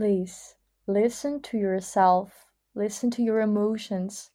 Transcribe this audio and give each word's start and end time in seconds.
Please 0.00 0.54
listen 0.86 1.42
to 1.42 1.58
yourself, 1.58 2.46
listen 2.74 3.10
to 3.10 3.22
your 3.22 3.42
emotions, 3.42 4.30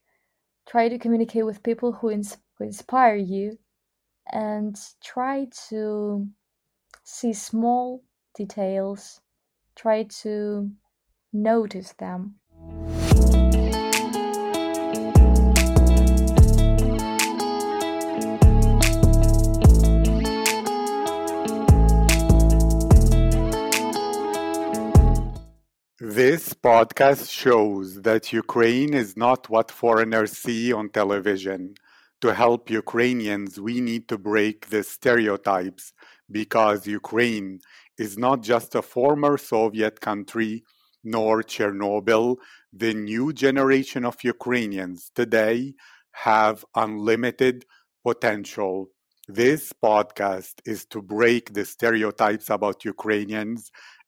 try 0.67 0.87
to 0.87 0.99
communicate 0.99 1.43
with 1.43 1.63
people 1.63 1.91
who, 1.91 2.11
ins- 2.11 2.37
who 2.53 2.65
inspire 2.65 3.15
you, 3.15 3.57
and 4.31 4.79
try 5.03 5.47
to 5.69 6.27
see 7.03 7.33
small 7.33 8.03
details, 8.35 9.21
try 9.75 10.03
to 10.03 10.69
notice 11.33 11.93
them. 11.93 12.35
This 26.15 26.53
podcast 26.53 27.29
shows 27.29 28.01
that 28.03 28.31
Ukraine 28.31 28.93
is 28.93 29.17
not 29.17 29.49
what 29.49 29.69
foreigners 29.69 30.31
see 30.31 30.71
on 30.71 30.87
television. 30.87 31.75
To 32.21 32.33
help 32.33 32.69
Ukrainians, 32.69 33.59
we 33.59 33.81
need 33.81 34.07
to 34.07 34.17
break 34.17 34.69
the 34.69 34.81
stereotypes 34.81 35.91
because 36.31 36.87
Ukraine 36.87 37.59
is 37.97 38.17
not 38.17 38.41
just 38.41 38.75
a 38.75 38.81
former 38.81 39.37
Soviet 39.37 39.99
country 39.99 40.63
nor 41.03 41.43
Chernobyl. 41.43 42.37
The 42.71 42.93
new 42.93 43.33
generation 43.33 44.05
of 44.05 44.23
Ukrainians 44.23 45.11
today 45.13 45.73
have 46.27 46.63
unlimited 46.75 47.65
potential. 48.07 48.87
This 49.27 49.73
podcast 49.73 50.53
is 50.65 50.85
to 50.91 51.01
break 51.01 51.53
the 51.53 51.65
stereotypes 51.65 52.49
about 52.49 52.85
Ukrainians 52.85 53.69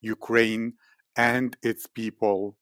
Ukraine 0.00 0.74
and 1.16 1.56
its 1.62 1.86
people. 1.86 2.56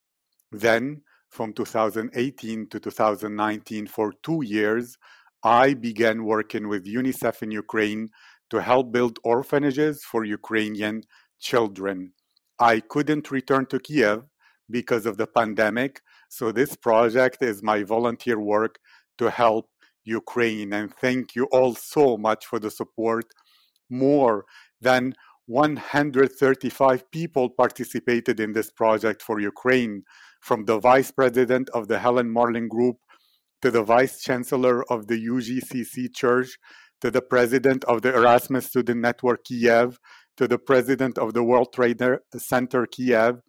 Then, 0.52 1.02
from 1.28 1.52
2018 1.52 2.68
to 2.68 2.80
2019, 2.80 3.86
for 3.88 4.12
two 4.22 4.42
years, 4.44 4.96
I 5.42 5.74
began 5.74 6.24
working 6.24 6.68
with 6.68 6.86
UNICEF 6.86 7.42
in 7.42 7.50
Ukraine 7.50 8.10
to 8.50 8.62
help 8.62 8.92
build 8.92 9.18
orphanages 9.24 10.05
for 10.05 10.24
Ukrainian 10.24 11.02
children. 11.40 12.12
I 12.58 12.80
couldn't 12.80 13.30
return 13.30 13.66
to 13.66 13.80
Kiev 13.80 14.22
because 14.70 15.06
of 15.06 15.16
the 15.16 15.27
pandemic, 15.27 16.00
so 16.28 16.52
this 16.52 16.77
project 16.77 17.42
is 17.42 17.62
my 17.62 17.82
volunteer 17.82 18.38
work 18.38 18.78
to 19.18 19.28
help 19.28 19.68
Ukraine. 20.05 20.72
And 20.72 20.94
thank 20.94 21.34
you 21.34 21.44
all 21.52 21.74
so 21.74 22.16
much 22.16 22.46
for 22.46 22.58
the 22.58 22.70
support. 22.70 23.27
More 23.90 24.44
than 24.80 25.14
135 25.47 27.11
people 27.11 27.50
participated 27.50 28.41
in 28.41 28.53
this 28.53 28.70
project 28.70 29.23
for 29.23 29.41
Ukraine, 29.41 30.03
from 30.41 30.64
the 30.64 30.78
vice 30.78 31.11
president 31.11 31.69
of 31.70 31.89
the 31.89 31.98
Helen 31.98 32.33
Marlen 32.33 32.69
Group 32.69 32.97
to 33.62 33.70
the 33.70 33.83
vice 33.83 34.23
chancellor 34.23 34.91
of 34.92 35.06
the 35.06 35.19
UGCC 35.27 36.14
Church 36.14 36.59
to 37.01 37.11
the 37.11 37.23
president 37.23 37.85
of 37.85 38.02
the 38.02 38.14
Erasmus 38.14 38.67
Student 38.67 39.01
Network 39.01 39.45
Kiev 39.45 39.98
to 40.36 40.48
the 40.48 40.58
president 40.58 41.18
of 41.18 41.35
the 41.35 41.42
World 41.42 41.73
Trade 41.73 42.02
Center 42.36 42.86
Kiev 42.86 43.41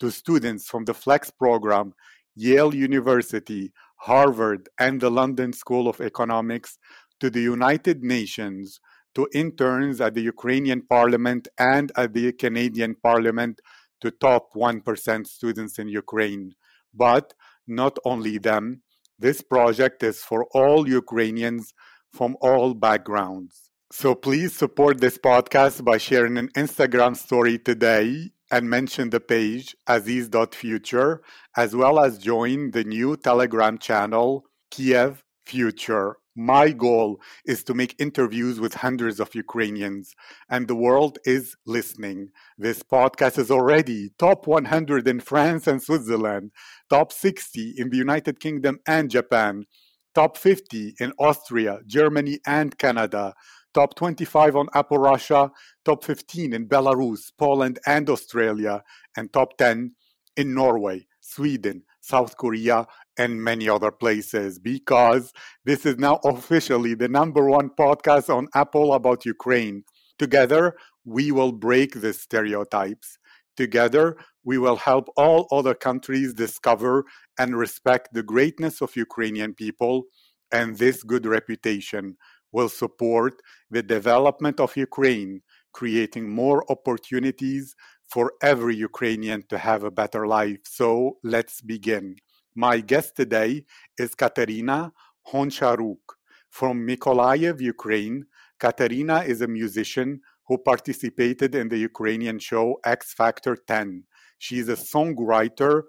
to 0.00 0.10
students 0.10 0.66
from 0.66 0.84
the 0.84 0.94
FLEX 0.94 1.30
program, 1.30 1.94
Yale 2.34 2.74
University, 2.74 3.72
Harvard, 3.96 4.68
and 4.78 5.00
the 5.00 5.10
London 5.10 5.52
School 5.52 5.88
of 5.88 6.00
Economics 6.00 6.78
to 7.20 7.30
the 7.30 7.40
United 7.40 8.02
Nations 8.02 8.80
to 9.14 9.28
interns 9.32 10.00
at 10.00 10.14
the 10.14 10.22
Ukrainian 10.22 10.82
Parliament 10.82 11.48
and 11.58 11.92
at 11.96 12.12
the 12.14 12.32
Canadian 12.32 12.94
Parliament 12.94 13.60
to 14.00 14.10
top 14.10 14.52
1% 14.54 15.26
students 15.26 15.78
in 15.78 15.88
Ukraine. 15.88 16.54
But 16.94 17.34
not 17.66 17.98
only 18.04 18.38
them, 18.38 18.82
this 19.18 19.40
project 19.40 20.02
is 20.02 20.18
for 20.18 20.46
all 20.52 20.88
Ukrainians 20.88 21.74
from 22.12 22.36
all 22.40 22.74
backgrounds. 22.74 23.70
So 23.92 24.14
please 24.14 24.56
support 24.56 25.00
this 25.00 25.18
podcast 25.18 25.84
by 25.84 25.98
sharing 25.98 26.38
an 26.38 26.48
Instagram 26.56 27.16
story 27.16 27.58
today 27.58 28.32
and 28.50 28.68
mention 28.68 29.10
the 29.10 29.20
page 29.20 29.76
aziz.future, 29.86 31.22
as 31.56 31.76
well 31.76 32.00
as 32.00 32.18
join 32.18 32.70
the 32.70 32.84
new 32.84 33.16
Telegram 33.16 33.78
channel 33.78 34.44
Kiev 34.70 35.22
Future. 35.46 36.16
My 36.34 36.70
goal 36.70 37.20
is 37.44 37.62
to 37.64 37.74
make 37.74 37.94
interviews 37.98 38.58
with 38.58 38.72
hundreds 38.72 39.20
of 39.20 39.34
Ukrainians, 39.34 40.14
and 40.48 40.66
the 40.66 40.74
world 40.74 41.18
is 41.26 41.56
listening. 41.66 42.30
This 42.56 42.82
podcast 42.82 43.36
is 43.36 43.50
already 43.50 44.12
top 44.18 44.46
100 44.46 45.06
in 45.06 45.20
France 45.20 45.66
and 45.66 45.82
Switzerland, 45.82 46.52
top 46.88 47.12
60 47.12 47.74
in 47.76 47.90
the 47.90 47.98
United 47.98 48.40
Kingdom 48.40 48.78
and 48.86 49.10
Japan, 49.10 49.66
top 50.14 50.38
50 50.38 50.94
in 50.98 51.12
Austria, 51.18 51.80
Germany, 51.86 52.38
and 52.46 52.78
Canada, 52.78 53.34
top 53.74 53.94
25 53.94 54.56
on 54.56 54.68
Apple 54.72 54.98
Russia, 54.98 55.50
top 55.84 56.02
15 56.02 56.54
in 56.54 56.66
Belarus, 56.66 57.30
Poland, 57.36 57.78
and 57.86 58.08
Australia, 58.08 58.82
and 59.18 59.30
top 59.34 59.58
10 59.58 59.94
in 60.38 60.54
Norway, 60.54 61.06
Sweden, 61.20 61.82
South 62.02 62.36
Korea, 62.36 62.86
and 63.18 63.42
many 63.42 63.68
other 63.68 63.90
places 63.90 64.58
because 64.58 65.32
this 65.64 65.84
is 65.86 65.98
now 65.98 66.18
officially 66.24 66.94
the 66.94 67.08
number 67.08 67.48
one 67.48 67.70
podcast 67.70 68.34
on 68.34 68.48
Apple 68.54 68.94
about 68.94 69.24
Ukraine. 69.24 69.84
Together, 70.18 70.74
we 71.04 71.32
will 71.32 71.52
break 71.52 72.00
the 72.00 72.12
stereotypes. 72.12 73.18
Together, 73.56 74.16
we 74.44 74.58
will 74.58 74.76
help 74.76 75.08
all 75.16 75.46
other 75.52 75.74
countries 75.74 76.32
discover 76.32 77.04
and 77.38 77.56
respect 77.56 78.08
the 78.12 78.22
greatness 78.22 78.80
of 78.80 78.96
Ukrainian 78.96 79.54
people, 79.54 80.04
and 80.50 80.78
this 80.78 81.02
good 81.02 81.26
reputation 81.26 82.16
will 82.50 82.68
support 82.68 83.34
the 83.70 83.82
development 83.82 84.60
of 84.60 84.76
Ukraine, 84.76 85.40
creating 85.72 86.28
more 86.28 86.64
opportunities 86.70 87.74
for 88.12 88.34
every 88.42 88.76
Ukrainian 88.76 89.42
to 89.48 89.56
have 89.56 89.84
a 89.84 89.90
better 89.90 90.26
life. 90.26 90.60
So 90.64 91.16
let's 91.24 91.62
begin. 91.62 92.16
My 92.54 92.80
guest 92.80 93.16
today 93.16 93.64
is 93.98 94.14
Katerina 94.14 94.92
Honcharuk 95.32 96.04
from 96.50 96.86
Mykolaiv, 96.86 97.62
Ukraine. 97.62 98.26
Katerina 98.58 99.22
is 99.22 99.40
a 99.40 99.48
musician 99.48 100.20
who 100.46 100.58
participated 100.58 101.54
in 101.54 101.70
the 101.70 101.78
Ukrainian 101.78 102.38
show 102.38 102.78
X 102.84 103.14
Factor 103.14 103.56
10. 103.56 104.04
She 104.38 104.58
is 104.58 104.68
a 104.68 104.76
songwriter, 104.76 105.84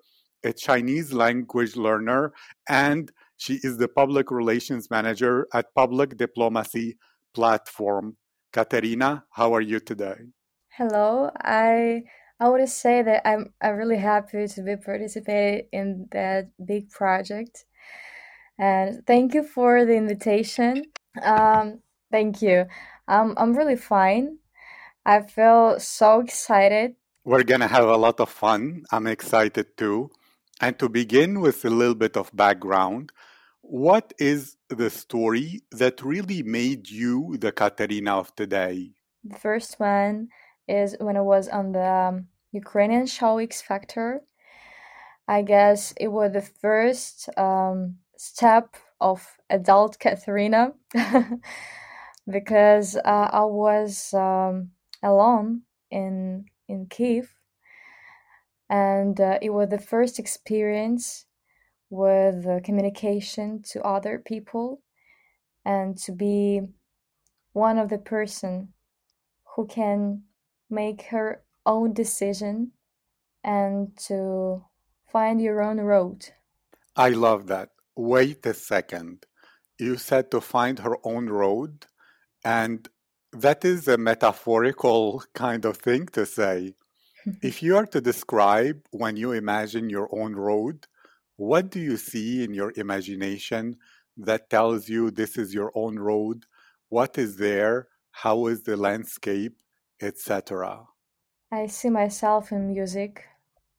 a 0.46 0.54
Chinese 0.54 1.12
language 1.12 1.76
learner, 1.76 2.32
and 2.70 3.12
she 3.36 3.56
is 3.64 3.76
the 3.78 3.90
public 3.90 4.32
relations 4.32 4.90
manager 4.90 5.46
at 5.54 5.76
Public 5.76 6.16
Diplomacy 6.16 6.98
Platform. 7.34 8.16
Katerina, 8.54 9.26
how 9.32 9.54
are 9.54 9.66
you 9.72 9.82
today? 9.82 10.20
Hello, 10.78 11.30
I 11.40 12.02
I 12.40 12.50
would 12.50 12.68
say 12.68 13.04
that 13.04 13.28
I'm 13.28 13.54
I'm 13.62 13.76
really 13.76 13.98
happy 13.98 14.48
to 14.48 14.62
be 14.64 14.76
participating 14.76 15.68
in 15.72 16.08
that 16.12 16.50
big 16.66 16.90
project, 16.90 17.66
and 18.58 19.06
thank 19.06 19.36
you 19.36 19.44
for 19.44 19.86
the 19.86 19.94
invitation. 19.94 20.86
Um, 21.22 21.82
thank 22.12 22.42
you. 22.42 22.66
Um, 23.08 23.36
I'm 23.38 23.54
really 23.54 23.76
fine. 23.76 24.40
I 25.06 25.22
feel 25.22 25.80
so 25.80 26.22
excited. 26.22 26.96
We're 27.24 27.44
gonna 27.44 27.68
have 27.68 27.88
a 27.88 27.96
lot 27.96 28.20
of 28.20 28.30
fun. 28.30 28.82
I'm 28.92 29.06
excited 29.06 29.78
too. 29.78 30.10
And 30.60 30.80
to 30.80 30.90
begin 30.90 31.40
with 31.40 31.64
a 31.66 31.70
little 31.70 31.94
bit 31.94 32.18
of 32.18 32.36
background, 32.36 33.12
what 33.62 34.12
is 34.18 34.58
the 34.70 34.90
story 34.90 35.62
that 35.72 36.02
really 36.02 36.42
made 36.42 36.90
you 36.90 37.38
the 37.38 37.52
Katerina 37.52 38.18
of 38.18 38.36
today? 38.36 38.94
The 39.24 39.38
first 39.38 39.80
one 39.80 40.30
is 40.68 40.96
when 41.00 41.18
I 41.18 41.22
was 41.22 41.48
on 41.48 41.72
the 41.72 41.86
um, 41.86 42.28
Ukrainian 42.52 43.06
show 43.06 43.38
X 43.38 43.62
Factor. 43.62 44.22
I 45.28 45.42
guess 45.42 45.94
it 46.00 46.10
was 46.10 46.34
the 46.34 46.42
first 46.42 47.30
um, 47.38 47.98
step 48.18 48.76
of 49.00 49.26
adult 49.50 50.00
Katerina 50.00 50.74
because 52.30 52.96
uh, 52.96 53.30
I 53.32 53.46
was 53.46 54.14
um, 54.14 54.72
alone 55.02 55.62
in 55.92 56.46
in 56.68 56.88
Kiev 56.88 57.34
and 58.70 59.20
uh, 59.20 59.38
it 59.42 59.52
was 59.52 59.70
the 59.70 59.78
first 59.78 60.18
experience 60.20 61.26
with 61.90 62.48
uh, 62.48 62.60
communication 62.64 63.62
to 63.62 63.80
other 63.84 64.18
people 64.18 64.82
and 65.64 65.96
to 65.96 66.12
be 66.12 66.62
one 67.52 67.78
of 67.78 67.90
the 67.90 68.00
person 68.00 68.74
who 69.56 69.68
can 69.68 70.24
make 70.74 71.04
her 71.04 71.44
own 71.66 71.94
decision 71.94 72.72
and 73.44 73.96
to 74.08 74.66
find 75.12 75.42
your 75.42 75.62
own 75.62 75.80
road. 75.80 76.30
I 76.96 77.10
love 77.10 77.48
that. 77.48 77.70
Wait 77.96 78.46
a 78.46 78.54
second. 78.54 79.26
You 79.80 79.98
said 79.98 80.32
to 80.32 80.42
find 80.42 80.80
her 80.80 80.98
own 81.04 81.28
road, 81.30 81.86
and 82.44 82.88
that 83.32 83.66
is 83.66 83.88
a 83.88 83.98
metaphorical 83.98 85.24
kind 85.34 85.66
of 85.66 85.78
thing 85.78 86.08
to 86.08 86.26
say. 86.26 86.76
if 87.42 87.64
you 87.64 87.78
are 87.78 87.86
to 87.88 88.02
describe 88.02 88.86
when 88.92 89.16
you 89.18 89.32
imagine 89.32 89.90
your 89.90 90.10
own 90.12 90.36
road, 90.36 90.86
what 91.36 91.70
do 91.70 91.80
you 91.80 91.98
see 91.98 92.44
in 92.44 92.54
your 92.54 92.74
imagination 92.76 93.78
that 94.18 94.50
tells 94.50 94.88
you 94.88 95.10
this 95.10 95.38
is 95.38 95.54
your 95.54 95.72
own 95.74 95.98
road? 95.98 96.46
What 96.90 97.18
is 97.18 97.38
there? 97.38 97.88
How 98.12 98.46
is 98.48 98.64
the 98.64 98.78
landscape, 98.78 99.56
etc.? 100.04 100.88
I 101.52 101.68
see 101.68 101.90
myself 101.90 102.52
in 102.52 102.68
music 102.68 103.26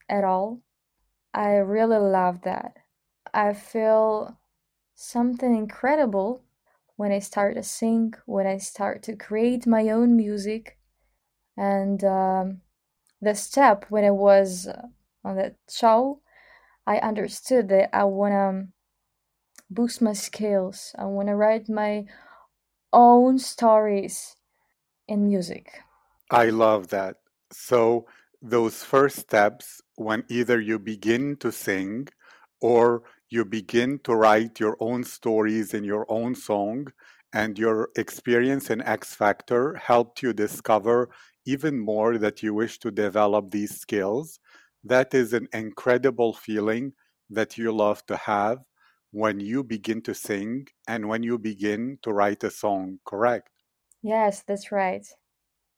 at 0.08 0.24
all. 0.24 0.60
I 1.32 1.56
really 1.56 1.98
love 1.98 2.42
that. 2.42 2.76
I 3.32 3.52
feel 3.52 4.38
something 4.94 5.56
incredible 5.56 6.42
when 6.96 7.10
I 7.10 7.18
start 7.18 7.56
to 7.56 7.62
sing, 7.62 8.14
when 8.26 8.46
I 8.46 8.58
start 8.58 9.02
to 9.04 9.16
create 9.16 9.66
my 9.66 9.88
own 9.88 10.16
music. 10.16 10.78
And 11.56 12.02
um, 12.04 12.60
the 13.20 13.34
step 13.34 13.86
when 13.88 14.04
I 14.04 14.10
was 14.10 14.68
on 15.24 15.36
that 15.36 15.56
show, 15.68 16.20
I 16.86 16.98
understood 16.98 17.68
that 17.70 17.94
I 17.96 18.04
want 18.04 18.32
to 18.32 18.68
boost 19.70 20.00
my 20.00 20.12
skills. 20.12 20.94
I 20.96 21.06
want 21.06 21.28
to 21.28 21.34
write 21.34 21.68
my 21.68 22.04
own 22.92 23.38
stories 23.38 24.36
in 25.08 25.26
music. 25.26 25.80
I 26.30 26.50
love 26.50 26.88
that. 26.88 27.16
So, 27.52 28.06
those 28.42 28.84
first 28.84 29.16
steps, 29.16 29.80
when 29.96 30.24
either 30.28 30.60
you 30.60 30.78
begin 30.78 31.36
to 31.36 31.50
sing 31.50 32.08
or 32.60 33.04
you 33.30 33.44
begin 33.44 33.98
to 34.00 34.14
write 34.14 34.60
your 34.60 34.76
own 34.80 35.04
stories 35.04 35.72
in 35.72 35.82
your 35.84 36.04
own 36.10 36.34
song, 36.34 36.88
and 37.32 37.58
your 37.58 37.88
experience 37.96 38.70
in 38.70 38.80
X 38.82 39.14
Factor 39.14 39.74
helped 39.76 40.22
you 40.22 40.32
discover 40.32 41.10
even 41.46 41.78
more 41.78 42.16
that 42.18 42.42
you 42.42 42.54
wish 42.54 42.78
to 42.80 42.90
develop 42.90 43.50
these 43.50 43.80
skills. 43.80 44.38
That 44.84 45.14
is 45.14 45.32
an 45.32 45.48
incredible 45.52 46.32
feeling 46.34 46.92
that 47.30 47.58
you 47.58 47.72
love 47.72 48.04
to 48.06 48.16
have 48.16 48.58
when 49.10 49.40
you 49.40 49.64
begin 49.64 50.02
to 50.02 50.14
sing 50.14 50.68
and 50.86 51.08
when 51.08 51.22
you 51.22 51.38
begin 51.38 51.98
to 52.02 52.12
write 52.12 52.44
a 52.44 52.50
song, 52.50 52.98
correct? 53.04 53.50
Yes, 54.02 54.42
that's 54.42 54.70
right. 54.70 55.06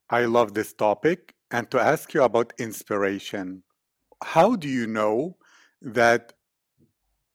I 0.09 0.27
love 0.27 0.55
this 0.55 0.73
topic 0.73 1.35
and 1.51 1.69
to 1.73 1.81
ask 1.81 2.15
you 2.15 2.23
about 2.23 2.53
inspiration. 2.59 3.65
How 4.23 4.55
do 4.55 4.69
you 4.69 4.87
know 4.87 5.37
that 5.83 6.33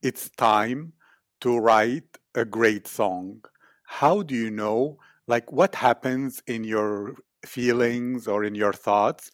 it's 0.01 0.29
time 0.37 0.93
to 1.41 1.57
write 1.57 2.17
a 2.33 2.45
great 2.45 2.87
song? 2.87 3.41
How 3.85 4.23
do 4.23 4.35
you 4.35 4.49
know, 4.49 4.97
like, 5.27 5.51
what 5.51 5.75
happens 5.75 6.41
in 6.47 6.63
your 6.63 7.15
feelings 7.45 8.27
or 8.27 8.45
in 8.45 8.55
your 8.55 8.73
thoughts 8.73 9.31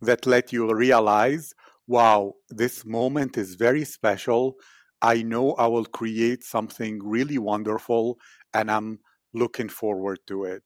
that 0.00 0.24
let 0.24 0.52
you 0.52 0.72
realize, 0.72 1.54
wow, 1.88 2.34
this 2.50 2.84
moment 2.84 3.36
is 3.36 3.56
very 3.56 3.84
special. 3.84 4.56
I 5.02 5.22
know 5.22 5.54
I 5.54 5.66
will 5.66 5.86
create 5.86 6.44
something 6.44 7.00
really 7.02 7.38
wonderful 7.38 8.18
and 8.54 8.70
I'm 8.70 9.00
looking 9.34 9.68
forward 9.68 10.20
to 10.28 10.44
it. 10.44 10.62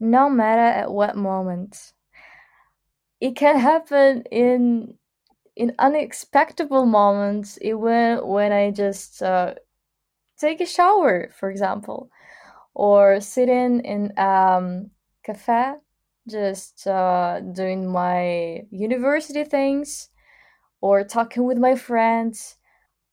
No 0.00 0.30
matter 0.30 0.60
at 0.62 0.90
what 0.92 1.16
moment. 1.16 1.92
It 3.20 3.34
can 3.36 3.58
happen 3.58 4.22
in 4.30 4.94
in 5.56 5.74
unexpected 5.78 6.70
moments, 6.70 7.58
even 7.62 8.26
when 8.26 8.52
I 8.52 8.70
just 8.70 9.22
uh, 9.22 9.54
take 10.38 10.60
a 10.60 10.66
shower, 10.66 11.30
for 11.38 11.50
example, 11.50 12.10
or 12.74 13.20
sitting 13.20 13.80
in 13.80 14.18
um 14.18 14.90
cafe 15.24 15.74
just 16.28 16.86
uh, 16.86 17.40
doing 17.40 17.90
my 17.90 18.62
university 18.70 19.44
things 19.44 20.10
or 20.80 21.04
talking 21.04 21.44
with 21.44 21.58
my 21.58 21.74
friends. 21.74 22.56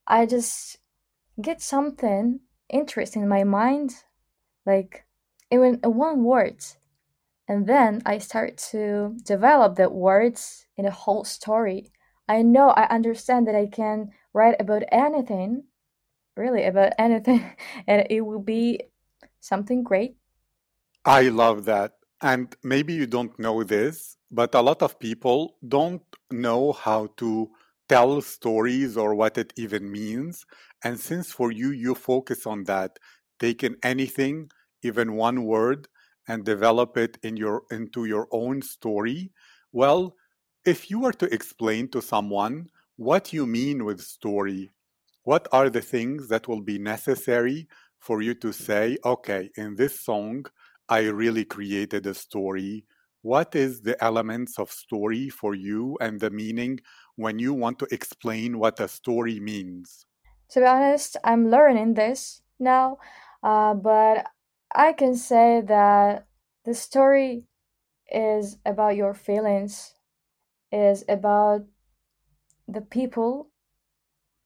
I 0.08 0.26
just 0.26 0.78
get 1.42 1.62
something 1.62 2.42
interesting 2.70 3.24
in 3.24 3.30
my 3.30 3.44
mind, 3.44 3.96
like 4.66 5.05
even 5.56 5.80
one 5.84 6.24
word. 6.24 6.64
And 7.48 7.68
then 7.68 8.02
I 8.06 8.18
start 8.18 8.58
to 8.72 9.16
develop 9.24 9.76
the 9.76 9.90
words 9.90 10.66
in 10.78 10.86
a 10.86 10.92
whole 10.92 11.24
story. 11.24 11.92
I 12.28 12.42
know 12.42 12.70
I 12.70 12.88
understand 12.88 13.48
that 13.48 13.56
I 13.56 13.68
can 13.68 14.12
write 14.34 14.56
about 14.60 14.84
anything, 14.92 15.64
really 16.36 16.66
about 16.66 16.94
anything, 17.00 17.56
and 17.88 18.08
it 18.10 18.22
will 18.22 18.42
be 18.42 18.82
something 19.40 19.84
great. 19.84 20.18
I 21.06 21.30
love 21.30 21.66
that. 21.66 21.94
And 22.22 22.56
maybe 22.64 22.94
you 22.94 23.06
don't 23.06 23.38
know 23.38 23.64
this, 23.64 24.18
but 24.32 24.56
a 24.56 24.62
lot 24.62 24.82
of 24.82 25.00
people 25.00 25.58
don't 25.68 26.02
know 26.32 26.72
how 26.74 27.10
to 27.18 27.52
tell 27.88 28.22
stories 28.22 28.98
or 28.98 29.14
what 29.14 29.38
it 29.38 29.54
even 29.56 29.92
means. 29.92 30.46
And 30.84 31.00
since 31.00 31.32
for 31.32 31.52
you, 31.52 31.70
you 31.70 31.94
focus 31.94 32.48
on 32.48 32.64
that, 32.64 32.98
taking 33.40 33.76
anything, 33.84 34.50
even 34.86 35.16
one 35.16 35.44
word, 35.44 35.88
and 36.28 36.44
develop 36.44 36.98
it 36.98 37.18
in 37.22 37.38
your 37.38 37.64
into 37.72 38.06
your 38.06 38.28
own 38.32 38.62
story, 38.62 39.32
well, 39.72 40.16
if 40.66 40.90
you 40.90 41.00
were 41.00 41.14
to 41.14 41.34
explain 41.34 41.88
to 41.90 42.02
someone 42.02 42.68
what 42.96 43.34
you 43.34 43.46
mean 43.46 43.86
with 43.86 44.02
story, 44.02 44.72
what 45.24 45.48
are 45.52 45.70
the 45.70 45.82
things 45.82 46.28
that 46.30 46.48
will 46.48 46.62
be 46.62 46.80
necessary 46.80 47.68
for 48.00 48.22
you 48.22 48.34
to 48.36 48.52
say, 48.52 48.98
okay, 49.04 49.50
in 49.58 49.76
this 49.76 50.00
song, 50.00 50.46
I 50.88 51.02
really 51.24 51.46
created 51.46 52.06
a 52.06 52.14
story. 52.14 52.86
What 53.22 53.56
is 53.56 53.82
the 53.82 53.98
elements 54.04 54.60
of 54.60 54.72
story 54.72 55.30
for 55.30 55.56
you 55.56 55.98
and 56.00 56.20
the 56.20 56.30
meaning 56.30 56.80
when 57.16 57.40
you 57.40 57.54
want 57.54 57.80
to 57.80 57.88
explain 57.92 58.60
what 58.60 58.80
a 58.80 58.88
story 58.88 59.40
means? 59.40 60.06
To 60.50 60.60
be 60.60 60.66
honest, 60.66 61.18
I'm 61.24 61.50
learning 61.50 61.96
this 61.96 62.42
now, 62.60 62.98
uh, 63.42 63.74
but 63.74 64.28
I 64.78 64.92
can 64.92 65.16
say 65.16 65.62
that 65.62 66.28
the 66.66 66.74
story 66.74 67.46
is 68.12 68.58
about 68.66 68.98
your 68.98 69.14
feelings, 69.14 69.94
is 70.70 71.06
about 71.08 71.62
the 72.68 72.82
people 72.82 73.52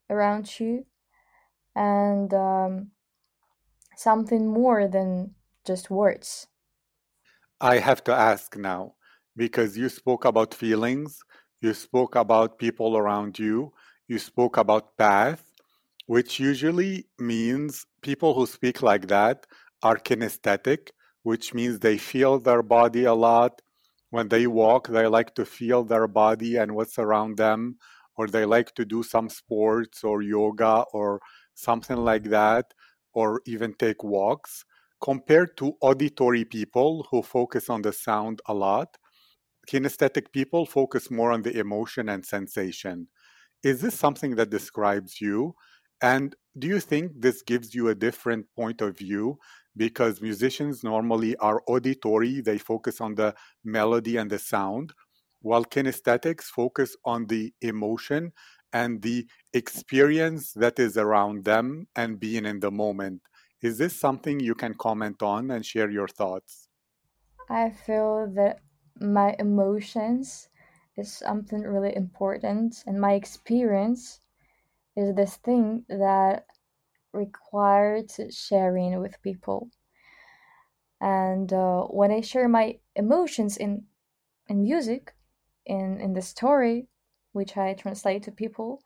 around 0.08 0.60
you, 0.60 0.86
and 1.76 2.32
um, 2.32 2.92
something 3.98 4.48
more 4.48 4.88
than 4.88 5.34
just 5.66 5.90
words. 5.90 6.46
I 7.60 7.80
have 7.80 8.04
to 8.04 8.14
ask 8.14 8.56
now 8.56 8.94
because 9.36 9.78
you 9.78 9.90
spoke 9.90 10.26
about 10.26 10.54
feelings, 10.54 11.20
you 11.60 11.74
spoke 11.74 12.16
about 12.16 12.60
people 12.60 12.96
around 12.98 13.40
you, 13.40 13.74
you 14.08 14.20
spoke 14.20 14.58
about 14.58 14.96
path, 14.96 15.44
which 16.06 16.40
usually 16.40 17.08
means 17.18 17.88
people 18.04 18.36
who 18.36 18.46
speak 18.46 18.84
like 18.84 19.08
that 19.08 19.48
are 19.84 19.98
kinesthetic, 19.98 20.90
which 21.24 21.54
means 21.54 21.80
they 21.80 21.98
feel 21.98 22.40
their 22.40 22.64
body 22.64 23.04
a 23.06 23.14
lot. 23.14 23.62
When 24.10 24.30
they 24.30 24.48
walk, 24.48 24.88
they 24.88 25.08
like 25.08 25.36
to 25.36 25.46
feel 25.46 25.84
their 25.84 26.08
body 26.08 26.58
and 26.58 26.76
what's 26.76 26.98
around 26.98 27.38
them, 27.38 27.78
or 28.18 28.28
they 28.28 28.46
like 28.46 28.74
to 28.76 28.86
do 28.86 29.04
some 29.04 29.30
sports 29.30 30.04
or 30.04 30.22
yoga 30.22 30.84
or 30.94 31.22
something 31.54 31.98
like 31.98 32.24
that, 32.26 32.74
or 33.14 33.42
even 33.46 33.74
take 33.74 34.04
walks 34.04 34.66
compared 35.02 35.56
to 35.58 35.76
auditory 35.82 36.44
people 36.44 37.08
who 37.10 37.22
focus 37.22 37.70
on 37.70 37.82
the 37.82 37.94
sound 37.94 38.42
a 38.48 38.54
lot, 38.54 38.98
kinesthetic 39.68 40.32
people 40.32 40.66
focus 40.66 41.12
more 41.12 41.32
on 41.32 41.42
the 41.44 41.58
emotion 41.58 42.10
and 42.10 42.26
sensation. 42.26 43.08
Is 43.64 43.82
this 43.82 43.96
something 43.98 44.36
that 44.36 44.50
describes 44.50 45.22
you? 45.22 45.56
And 46.02 46.36
do 46.58 46.68
you 46.68 46.80
think 46.80 47.14
this 47.22 47.42
gives 47.44 47.76
you 47.76 47.90
a 47.90 47.96
different 47.96 48.48
point 48.56 48.82
of 48.82 48.98
view? 48.98 49.40
Because 49.76 50.22
musicians 50.22 50.84
normally 50.84 51.36
are 51.38 51.64
auditory, 51.68 52.42
they 52.42 52.58
focus 52.58 53.00
on 53.02 53.16
the 53.16 53.36
melody 53.64 54.18
and 54.18 54.30
the 54.30 54.40
sound, 54.40 54.94
while 55.42 55.66
kinesthetics 55.66 56.44
focus 56.44 56.96
on 57.06 57.28
the 57.28 57.54
emotion 57.62 58.34
and 58.74 59.02
the 59.02 59.28
experience 59.54 60.54
that 60.54 60.80
is 60.80 60.98
around 60.98 61.46
them 61.46 61.88
and 61.96 62.20
being 62.20 62.46
in 62.46 62.60
the 62.60 62.72
moment. 62.72 63.22
Is 63.62 63.78
this 63.78 64.00
something 64.00 64.40
you 64.40 64.56
can 64.56 64.74
comment 64.76 65.22
on 65.24 65.52
and 65.52 65.66
share 65.66 65.90
your 65.90 66.08
thoughts? 66.08 66.70
I 67.50 67.70
feel 67.70 68.28
that 68.36 68.62
my 68.96 69.36
emotions 69.38 70.48
is 70.96 71.12
something 71.12 71.64
really 71.64 71.94
important, 71.94 72.82
and 72.88 73.02
my 73.02 73.12
experience 73.12 74.22
is 74.96 75.16
this 75.16 75.38
thing 75.38 75.86
that 75.90 76.48
requires 77.14 78.20
sharing 78.32 79.00
with 79.00 79.22
people. 79.22 79.70
And 81.02 81.52
uh, 81.54 81.84
when 81.84 82.12
I 82.12 82.22
share 82.22 82.48
my 82.48 82.80
emotions 82.96 83.58
in 83.58 83.86
in 84.48 84.64
music, 84.64 85.14
in 85.66 86.00
in 86.02 86.14
the 86.14 86.22
story, 86.22 86.88
which 87.32 87.56
I 87.58 87.74
translate 87.74 88.24
to 88.24 88.32
people, 88.32 88.82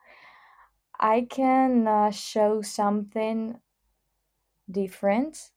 I 0.99 1.27
can 1.29 1.87
uh, 1.87 2.11
show 2.11 2.61
something 2.61 3.59
different, 4.69 5.51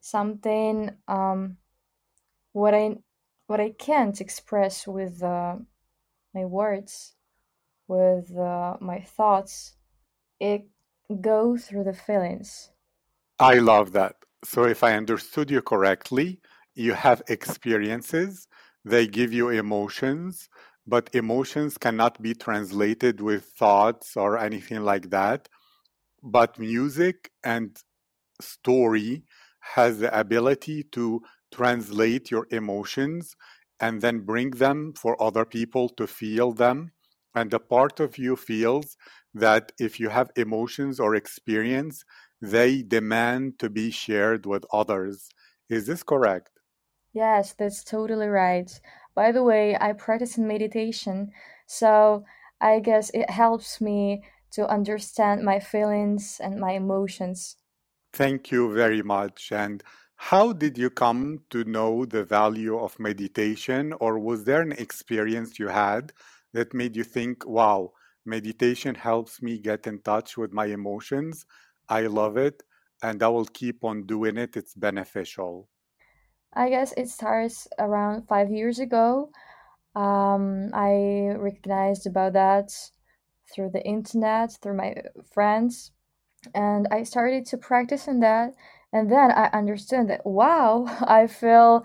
something 0.00 0.90
um, 1.08 1.56
what 2.52 2.74
I 2.74 2.96
what 3.46 3.60
I 3.60 3.70
can't 3.70 4.20
express 4.20 4.86
with 4.86 5.22
uh, 5.22 5.56
my 6.34 6.44
words, 6.44 7.14
with 7.88 8.36
uh, 8.36 8.76
my 8.80 9.00
thoughts. 9.00 9.76
It 10.40 10.68
go 11.20 11.56
through 11.56 11.84
the 11.84 11.92
feelings. 11.94 12.70
I 13.38 13.54
love 13.58 13.92
that. 13.92 14.16
So, 14.44 14.64
if 14.64 14.82
I 14.82 14.94
understood 14.94 15.50
you 15.50 15.62
correctly, 15.62 16.40
you 16.74 16.94
have 16.94 17.22
experiences, 17.28 18.48
they 18.84 19.06
give 19.06 19.32
you 19.32 19.48
emotions, 19.48 20.48
but 20.86 21.10
emotions 21.14 21.78
cannot 21.78 22.20
be 22.20 22.34
translated 22.34 23.20
with 23.20 23.44
thoughts 23.44 24.16
or 24.16 24.38
anything 24.38 24.82
like 24.82 25.10
that. 25.10 25.48
But 26.22 26.58
music 26.58 27.30
and 27.44 27.76
story 28.40 29.24
has 29.60 29.98
the 30.00 30.18
ability 30.18 30.84
to 30.92 31.22
translate 31.52 32.30
your 32.30 32.46
emotions 32.50 33.36
and 33.80 34.00
then 34.02 34.20
bring 34.20 34.50
them 34.50 34.92
for 34.94 35.20
other 35.22 35.44
people 35.44 35.88
to 35.90 36.06
feel 36.06 36.52
them. 36.52 36.92
And 37.34 37.52
a 37.54 37.58
part 37.58 38.00
of 38.00 38.18
you 38.18 38.36
feels 38.36 38.96
that 39.34 39.72
if 39.78 39.98
you 40.00 40.08
have 40.10 40.30
emotions 40.36 41.00
or 41.00 41.14
experience, 41.14 42.04
they 42.40 42.82
demand 42.82 43.58
to 43.58 43.68
be 43.70 43.90
shared 43.90 44.46
with 44.46 44.64
others. 44.72 45.28
Is 45.68 45.86
this 45.86 46.02
correct? 46.02 46.50
Yes, 47.14 47.54
that's 47.54 47.82
totally 47.82 48.26
right. 48.28 48.78
By 49.14 49.32
the 49.32 49.42
way, 49.42 49.74
I 49.80 49.94
practice 49.94 50.36
in 50.36 50.46
meditation, 50.46 51.32
so 51.66 52.26
I 52.60 52.80
guess 52.80 53.08
it 53.14 53.30
helps 53.30 53.80
me 53.80 54.22
to 54.50 54.68
understand 54.68 55.44
my 55.44 55.60
feelings 55.60 56.40
and 56.40 56.60
my 56.60 56.72
emotions. 56.72 57.56
Thank 58.12 58.50
you 58.50 58.72
very 58.72 59.02
much. 59.02 59.52
And 59.52 59.82
how 60.16 60.52
did 60.52 60.78
you 60.78 60.88
come 60.90 61.40
to 61.50 61.64
know 61.64 62.04
the 62.06 62.24
value 62.24 62.78
of 62.78 62.98
meditation, 62.98 63.92
or 63.94 64.18
was 64.18 64.44
there 64.44 64.62
an 64.62 64.72
experience 64.72 65.58
you 65.58 65.68
had 65.68 66.12
that 66.52 66.72
made 66.72 66.96
you 66.96 67.04
think, 67.04 67.46
wow, 67.46 67.92
meditation 68.26 68.94
helps 68.94 69.42
me 69.42 69.58
get 69.58 69.86
in 69.86 70.00
touch 70.02 70.36
with 70.36 70.52
my 70.52 70.66
emotions? 70.66 71.46
I 71.88 72.02
love 72.06 72.36
it, 72.36 72.62
and 73.02 73.22
I 73.22 73.28
will 73.28 73.46
keep 73.46 73.84
on 73.84 74.06
doing 74.06 74.36
it. 74.38 74.56
It's 74.56 74.74
beneficial. 74.74 75.68
I 76.52 76.68
guess 76.68 76.92
it 76.96 77.08
starts 77.08 77.66
around 77.78 78.26
five 78.28 78.50
years 78.50 78.78
ago. 78.78 79.30
Um, 79.94 80.70
I 80.74 81.34
recognized 81.36 82.06
about 82.06 82.34
that 82.34 82.92
through 83.52 83.70
the 83.70 83.84
internet, 83.84 84.52
through 84.62 84.76
my 84.76 84.96
friends, 85.32 85.92
and 86.54 86.88
I 86.90 87.04
started 87.04 87.46
to 87.46 87.58
practice 87.58 88.08
in 88.08 88.20
that. 88.20 88.54
And 88.92 89.10
then 89.10 89.32
I 89.32 89.46
understood 89.52 90.08
that 90.08 90.26
wow, 90.26 90.86
I 91.08 91.26
feel 91.28 91.84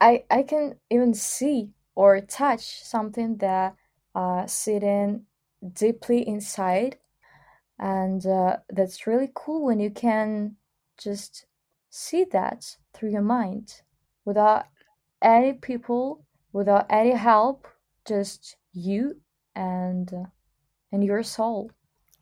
I 0.00 0.24
I 0.30 0.42
can 0.42 0.80
even 0.90 1.14
see 1.14 1.72
or 1.94 2.20
touch 2.20 2.82
something 2.84 3.38
that 3.38 3.76
uh, 4.14 4.46
sitting 4.46 5.26
deeply 5.72 6.26
inside, 6.26 6.98
and 7.78 8.26
uh, 8.26 8.58
that's 8.68 9.06
really 9.06 9.30
cool 9.34 9.64
when 9.64 9.80
you 9.80 9.90
can 9.90 10.56
just 10.98 11.46
see 11.90 12.24
that 12.32 12.76
through 12.92 13.10
your 13.10 13.22
mind 13.22 13.82
without 14.24 14.66
any 15.22 15.52
people, 15.52 16.24
without 16.52 16.86
any 16.90 17.12
help, 17.12 17.66
just 18.06 18.56
you 18.72 19.20
and 19.54 20.12
uh, 20.12 20.24
and 20.92 21.04
your 21.04 21.22
soul. 21.22 21.70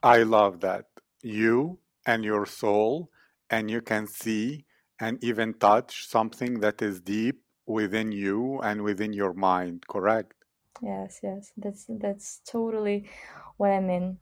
I 0.03 0.23
love 0.23 0.61
that. 0.61 0.87
You 1.23 1.79
and 2.07 2.25
your 2.25 2.47
soul, 2.47 3.11
and 3.51 3.71
you 3.71 3.81
can 3.81 4.07
see 4.07 4.65
and 5.01 5.23
even 5.23 5.55
touch 5.55 6.07
something 6.07 6.61
that 6.61 6.81
is 6.81 7.01
deep 7.01 7.43
within 7.67 8.13
you 8.13 8.61
and 8.61 8.83
within 8.83 9.13
your 9.13 9.33
mind, 9.35 9.85
correct? 9.89 10.42
Yes, 10.83 11.21
yes, 11.23 11.53
that's 11.57 11.87
that's 11.89 12.41
totally 12.45 13.09
what 13.57 13.71
I 13.71 13.81
mean. 13.81 14.19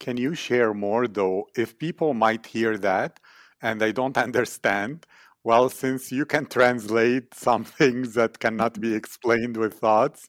Can 0.00 0.16
you 0.16 0.34
share 0.34 0.74
more 0.74 1.06
though? 1.06 1.46
If 1.56 1.78
people 1.78 2.14
might 2.14 2.46
hear 2.46 2.76
that 2.78 3.20
and 3.62 3.80
they 3.80 3.92
don't 3.92 4.16
understand, 4.26 5.06
well, 5.44 5.68
since 5.70 6.10
you 6.12 6.24
can 6.26 6.46
translate 6.46 7.34
some 7.34 7.64
things 7.78 8.14
that 8.14 8.38
cannot 8.40 8.80
be 8.80 8.94
explained 8.94 9.56
with 9.56 9.74
thoughts, 9.74 10.26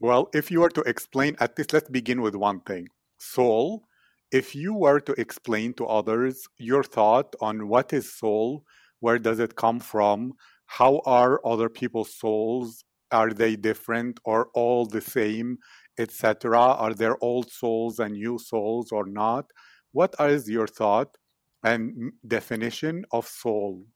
well, 0.00 0.28
if 0.34 0.50
you 0.50 0.60
were 0.60 0.70
to 0.70 0.82
explain, 0.82 1.36
at 1.40 1.56
least 1.56 1.72
let's 1.72 1.88
begin 1.90 2.22
with 2.22 2.34
one 2.34 2.60
thing 2.60 2.88
soul. 3.18 3.84
If 4.32 4.54
you 4.54 4.74
were 4.74 4.98
to 5.00 5.12
explain 5.20 5.74
to 5.74 5.86
others 5.86 6.46
your 6.58 6.82
thought 6.82 7.34
on 7.40 7.68
what 7.68 7.92
is 7.92 8.12
soul, 8.12 8.64
where 9.00 9.18
does 9.18 9.38
it 9.38 9.56
come 9.56 9.78
from, 9.78 10.32
how 10.66 11.02
are 11.06 11.40
other 11.46 11.68
people's 11.68 12.14
souls, 12.16 12.82
are 13.12 13.30
they 13.32 13.56
different 13.56 14.20
or 14.24 14.48
all 14.54 14.86
the 14.86 15.00
same, 15.00 15.58
etc.? 15.98 16.58
Are 16.58 16.94
there 16.94 17.22
old 17.22 17.50
souls 17.50 17.98
and 17.98 18.14
new 18.14 18.38
souls 18.38 18.92
or 18.92 19.06
not? 19.06 19.52
What 19.92 20.14
is 20.20 20.48
your 20.48 20.66
thought 20.66 21.18
and 21.62 22.12
definition 22.26 23.04
of 23.12 23.26
soul? 23.26 23.86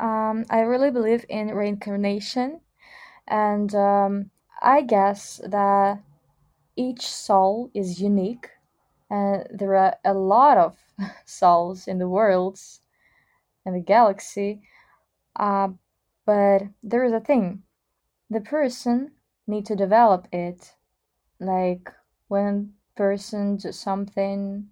Um, 0.00 0.44
I 0.50 0.60
really 0.60 0.90
believe 0.90 1.24
in 1.28 1.48
reincarnation, 1.48 2.60
and 3.26 3.74
um, 3.74 4.30
I 4.62 4.82
guess 4.82 5.40
that 5.44 6.02
each 6.76 7.06
soul 7.06 7.70
is 7.74 8.00
unique, 8.00 8.50
and 9.10 9.46
there 9.50 9.76
are 9.76 9.96
a 10.04 10.14
lot 10.14 10.58
of 10.58 10.78
souls 11.26 11.88
in 11.88 11.98
the 11.98 12.08
worlds 12.08 12.82
and 13.66 13.74
the 13.74 13.80
galaxy. 13.80 14.62
Uh, 15.36 15.70
but 16.26 16.62
there 16.82 17.04
is 17.04 17.12
a 17.12 17.20
thing: 17.20 17.64
the 18.30 18.40
person 18.40 19.12
need 19.46 19.66
to 19.66 19.76
develop 19.76 20.28
it. 20.32 20.74
Like 21.40 21.92
when 22.28 22.74
person 22.96 23.56
does 23.56 23.78
something 23.78 24.68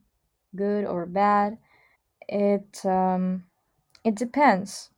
good 0.55 0.85
or 0.85 1.07
bad, 1.07 1.59
it 2.29 2.85
um, 2.85 3.45
it 4.05 4.15
depends 4.15 4.91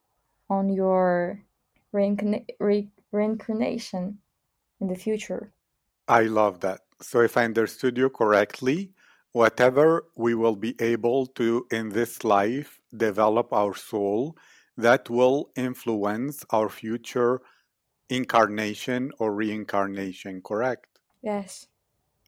on 0.50 0.68
your 0.70 1.42
reincarna- 1.92 2.46
re- 2.58 2.90
reincarnation 3.12 4.18
in 4.80 4.88
the 4.88 4.96
future. 4.96 5.52
I 6.08 6.22
love 6.22 6.60
that. 6.60 6.80
So, 7.00 7.20
if 7.20 7.36
I 7.36 7.44
understood 7.44 7.96
you 7.96 8.10
correctly, 8.10 8.92
whatever 9.32 10.06
we 10.16 10.34
will 10.34 10.56
be 10.56 10.74
able 10.80 11.26
to 11.38 11.66
in 11.70 11.90
this 11.90 12.24
life 12.24 12.80
develop 12.96 13.52
our 13.52 13.74
soul, 13.74 14.36
that 14.76 15.10
will 15.10 15.50
influence 15.56 16.44
our 16.50 16.68
future 16.68 17.40
incarnation 18.10 19.12
or 19.18 19.34
reincarnation, 19.34 20.42
correct? 20.42 20.98
Yes, 21.22 21.68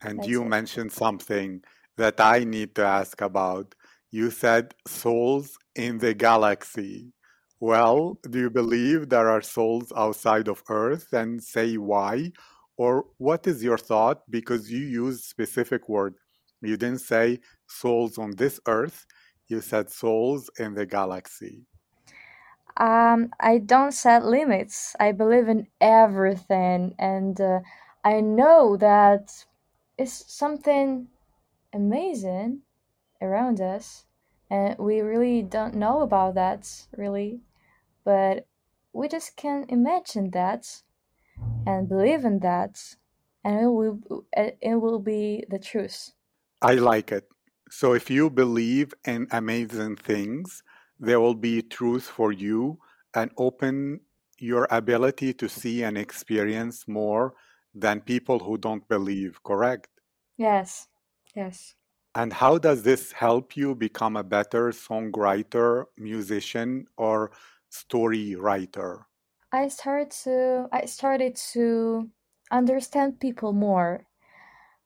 And 0.02 0.24
you 0.26 0.44
it. 0.44 0.44
mentioned 0.44 0.92
something 0.92 1.62
that 1.96 2.20
I 2.20 2.44
need 2.44 2.74
to 2.76 2.84
ask 2.84 3.20
about. 3.20 3.74
You 4.10 4.30
said 4.30 4.74
souls 4.86 5.58
in 5.74 5.98
the 5.98 6.14
galaxy. 6.14 7.12
Well, 7.60 8.18
do 8.28 8.38
you 8.40 8.50
believe 8.50 9.08
there 9.08 9.28
are 9.28 9.42
souls 9.42 9.92
outside 9.94 10.48
of 10.48 10.62
Earth 10.68 11.12
and 11.12 11.42
say 11.42 11.76
why? 11.76 12.32
Or 12.76 13.06
what 13.18 13.46
is 13.46 13.62
your 13.62 13.76
thought? 13.78 14.30
Because 14.30 14.70
you 14.70 14.80
used 14.80 15.24
specific 15.24 15.88
word. 15.88 16.14
You 16.62 16.76
didn't 16.76 17.00
say 17.00 17.40
souls 17.68 18.18
on 18.18 18.32
this 18.36 18.58
Earth, 18.66 19.06
you 19.46 19.60
said 19.60 19.90
souls 19.90 20.50
in 20.58 20.74
the 20.74 20.86
galaxy. 20.86 21.66
Um, 22.76 23.32
I 23.40 23.58
don't 23.58 23.92
set 23.92 24.24
limits. 24.24 24.96
I 24.98 25.12
believe 25.12 25.48
in 25.48 25.68
everything, 25.80 26.94
and 26.98 27.40
uh, 27.40 27.60
I 28.04 28.20
know 28.20 28.76
that 28.76 29.46
it's 29.98 30.32
something 30.32 31.08
amazing 31.72 32.62
around 33.22 33.60
us, 33.60 34.06
and 34.50 34.78
we 34.78 35.00
really 35.00 35.42
don't 35.42 35.74
know 35.74 36.02
about 36.02 36.34
that 36.36 36.88
really, 36.96 37.42
but 38.04 38.48
we 38.92 39.08
just 39.08 39.36
can 39.36 39.66
imagine 39.68 40.30
that 40.32 40.82
and 41.66 41.88
believe 41.88 42.24
in 42.24 42.40
that, 42.40 42.96
and 43.44 43.60
it 43.60 43.68
will 43.68 44.26
it 44.32 44.80
will 44.80 44.98
be 45.00 45.44
the 45.48 45.58
truth. 45.58 46.12
I 46.62 46.74
like 46.74 47.12
it. 47.12 47.28
So 47.70 47.92
if 47.94 48.10
you 48.10 48.30
believe 48.30 48.92
in 49.06 49.28
amazing 49.30 49.96
things, 49.96 50.62
there 51.00 51.20
will 51.20 51.34
be 51.34 51.62
truth 51.62 52.04
for 52.04 52.32
you 52.32 52.78
and 53.14 53.32
open 53.38 54.00
your 54.38 54.68
ability 54.70 55.34
to 55.34 55.48
see 55.48 55.82
and 55.82 55.98
experience 55.98 56.86
more 56.88 57.34
than 57.74 58.00
people 58.00 58.38
who 58.40 58.58
don't 58.58 58.88
believe, 58.88 59.42
correct? 59.42 59.88
Yes, 60.36 60.88
yes. 61.36 61.76
And 62.14 62.32
how 62.32 62.58
does 62.58 62.84
this 62.84 63.10
help 63.12 63.56
you 63.56 63.74
become 63.74 64.16
a 64.16 64.22
better 64.22 64.70
songwriter, 64.70 65.86
musician, 65.96 66.86
or 66.96 67.32
story 67.68 68.36
writer? 68.36 69.06
I 69.52 69.68
started 69.68 70.10
to 70.24 70.68
I 70.72 70.86
started 70.86 71.36
to 71.52 72.10
understand 72.50 73.20
people 73.20 73.52
more. 73.52 74.06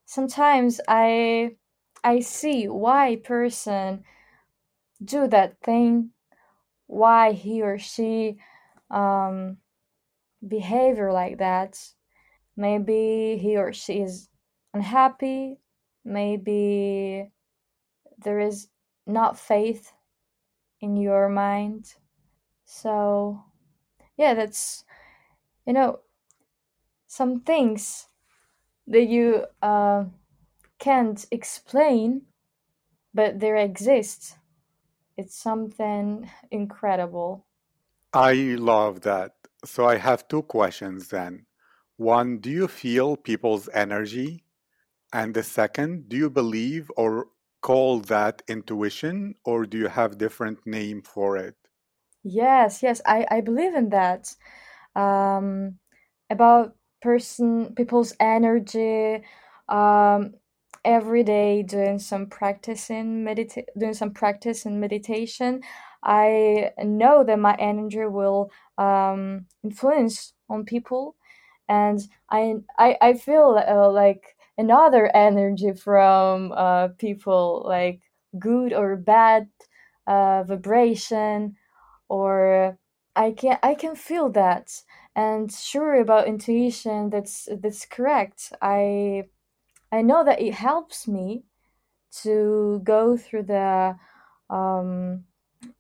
Sometimes 0.06 0.80
I 0.88 1.56
I 2.04 2.20
see 2.20 2.68
why 2.68 3.16
person 3.16 4.04
do 5.04 5.28
that 5.28 5.60
thing, 5.60 6.10
why 6.86 7.32
he 7.32 7.62
or 7.62 7.78
she 7.78 8.38
um, 8.90 9.58
behavior 10.46 11.12
like 11.12 11.38
that. 11.38 11.78
Maybe 12.56 13.38
he 13.40 13.56
or 13.56 13.72
she 13.72 14.00
is 14.00 14.28
unhappy. 14.72 15.58
Maybe 16.04 17.30
there 18.18 18.40
is 18.40 18.68
not 19.06 19.38
faith 19.38 19.92
in 20.80 20.96
your 20.96 21.28
mind. 21.28 21.94
So, 22.64 23.42
yeah, 24.16 24.34
that's, 24.34 24.84
you 25.66 25.72
know, 25.72 26.00
some 27.06 27.40
things 27.40 28.08
that 28.86 29.06
you 29.06 29.44
uh, 29.62 30.04
can't 30.78 31.24
explain, 31.30 32.22
but 33.12 33.40
there 33.40 33.56
exist. 33.56 34.36
It's 35.16 35.34
something 35.36 36.30
incredible. 36.52 37.46
I 38.14 38.32
love 38.58 39.02
that. 39.02 39.34
So 39.66 39.86
I 39.86 39.96
have 39.96 40.26
two 40.26 40.42
questions 40.42 41.08
then. 41.08 41.44
One, 41.96 42.38
do 42.38 42.48
you 42.48 42.66
feel 42.66 43.16
people's 43.16 43.68
energy? 43.74 44.44
And 45.12 45.34
the 45.34 45.42
second, 45.44 46.08
do 46.08 46.16
you 46.16 46.30
believe 46.30 46.90
or 46.96 47.28
call 47.62 48.00
that 48.00 48.42
intuition 48.48 49.36
or 49.44 49.66
do 49.66 49.78
you 49.78 49.88
have 49.88 50.18
different 50.18 50.66
name 50.66 51.02
for 51.02 51.36
it? 51.36 51.56
Yes, 52.22 52.82
yes, 52.82 53.00
I, 53.06 53.26
I 53.30 53.40
believe 53.40 53.74
in 53.74 53.90
that. 53.90 54.34
Um, 54.96 55.78
about 56.30 56.76
person 57.02 57.74
people's 57.74 58.14
energy, 58.20 59.24
um, 59.68 60.34
every 60.84 61.22
day 61.22 61.62
doing 61.62 61.98
some 61.98 62.26
practice 62.26 62.90
in 62.90 63.24
medita- 63.24 63.66
doing 63.78 63.94
some 63.94 64.12
practice 64.12 64.66
in 64.66 64.80
meditation, 64.80 65.62
I 66.02 66.72
know 66.82 67.24
that 67.24 67.38
my 67.38 67.56
energy 67.58 68.04
will 68.06 68.50
um, 68.78 69.46
influence 69.62 70.34
on 70.48 70.64
people, 70.64 71.16
and 71.68 72.00
I 72.30 72.56
I, 72.78 72.96
I 73.00 73.14
feel 73.14 73.62
uh, 73.66 73.90
like 73.90 74.36
another 74.58 75.10
energy 75.16 75.72
from 75.72 76.52
uh, 76.52 76.88
people, 76.98 77.64
like 77.66 78.00
good 78.38 78.72
or 78.72 78.96
bad 78.96 79.48
uh, 80.06 80.42
vibration 80.44 81.56
or 82.08 82.78
I 83.16 83.32
can 83.32 83.58
I 83.62 83.74
can 83.74 83.94
feel 83.96 84.30
that. 84.32 84.82
And 85.16 85.52
sure 85.52 85.94
about 85.94 86.26
intuition, 86.28 87.10
that's 87.10 87.48
that's 87.62 87.86
correct. 87.86 88.52
I 88.62 89.24
I 89.94 90.02
know 90.02 90.24
that 90.24 90.40
it 90.40 90.54
helps 90.54 91.06
me 91.06 91.44
to 92.22 92.80
go 92.82 93.16
through 93.16 93.44
the 93.44 93.96
um, 94.50 95.24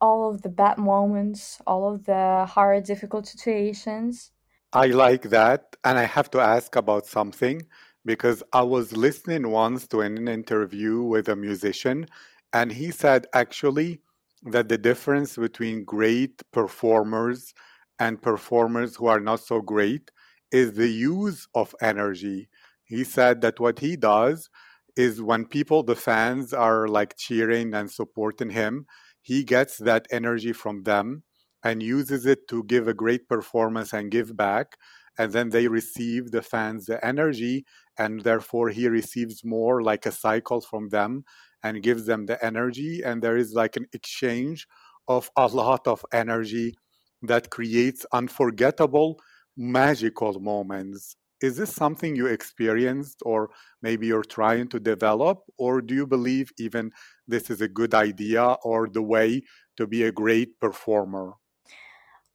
all 0.00 0.30
of 0.30 0.42
the 0.42 0.48
bad 0.48 0.78
moments, 0.78 1.60
all 1.66 1.92
of 1.92 2.04
the 2.04 2.46
hard, 2.48 2.84
difficult 2.84 3.26
situations. 3.26 4.30
I 4.72 4.86
like 4.86 5.24
that. 5.30 5.74
And 5.82 5.98
I 5.98 6.04
have 6.04 6.30
to 6.30 6.40
ask 6.40 6.76
about 6.76 7.06
something 7.06 7.62
because 8.04 8.42
I 8.52 8.62
was 8.62 8.96
listening 8.96 9.50
once 9.50 9.88
to 9.88 10.00
an 10.00 10.28
interview 10.28 11.02
with 11.02 11.28
a 11.28 11.36
musician, 11.36 12.06
and 12.52 12.70
he 12.70 12.92
said 12.92 13.26
actually 13.32 14.00
that 14.44 14.68
the 14.68 14.78
difference 14.78 15.36
between 15.36 15.84
great 15.84 16.40
performers 16.52 17.52
and 17.98 18.22
performers 18.22 18.94
who 18.94 19.06
are 19.06 19.24
not 19.30 19.40
so 19.40 19.60
great 19.60 20.12
is 20.52 20.74
the 20.74 20.88
use 20.88 21.48
of 21.54 21.74
energy. 21.80 22.48
He 22.84 23.04
said 23.04 23.40
that 23.40 23.60
what 23.60 23.80
he 23.80 23.96
does 23.96 24.48
is 24.96 25.20
when 25.22 25.46
people, 25.46 25.82
the 25.82 25.96
fans, 25.96 26.52
are 26.52 26.86
like 26.86 27.16
cheering 27.16 27.74
and 27.74 27.90
supporting 27.90 28.50
him, 28.50 28.86
he 29.22 29.42
gets 29.42 29.78
that 29.78 30.06
energy 30.10 30.52
from 30.52 30.82
them 30.82 31.22
and 31.64 31.82
uses 31.82 32.26
it 32.26 32.46
to 32.48 32.62
give 32.64 32.86
a 32.86 32.94
great 32.94 33.28
performance 33.28 33.92
and 33.92 34.10
give 34.10 34.36
back. 34.36 34.76
And 35.18 35.32
then 35.32 35.50
they 35.50 35.68
receive 35.68 36.30
the 36.30 36.42
fans 36.42 36.86
the 36.86 37.04
energy, 37.04 37.64
and 37.98 38.22
therefore 38.22 38.68
he 38.68 38.88
receives 38.88 39.44
more 39.44 39.82
like 39.82 40.06
a 40.06 40.12
cycle 40.12 40.60
from 40.60 40.88
them 40.90 41.24
and 41.62 41.82
gives 41.82 42.06
them 42.06 42.26
the 42.26 42.44
energy. 42.44 43.02
And 43.02 43.22
there 43.22 43.36
is 43.36 43.52
like 43.54 43.76
an 43.76 43.86
exchange 43.92 44.66
of 45.08 45.30
a 45.36 45.46
lot 45.46 45.86
of 45.86 46.04
energy 46.12 46.74
that 47.22 47.50
creates 47.50 48.04
unforgettable, 48.12 49.18
magical 49.56 50.38
moments. 50.40 51.16
Is 51.40 51.56
this 51.56 51.74
something 51.74 52.16
you 52.16 52.26
experienced, 52.26 53.22
or 53.24 53.50
maybe 53.82 54.06
you're 54.06 54.24
trying 54.24 54.68
to 54.68 54.80
develop, 54.80 55.42
or 55.58 55.82
do 55.82 55.94
you 55.94 56.06
believe 56.06 56.50
even 56.58 56.90
this 57.26 57.50
is 57.50 57.60
a 57.60 57.68
good 57.68 57.94
idea 57.94 58.56
or 58.62 58.88
the 58.88 59.02
way 59.02 59.42
to 59.76 59.86
be 59.86 60.04
a 60.04 60.12
great 60.12 60.58
performer? 60.60 61.34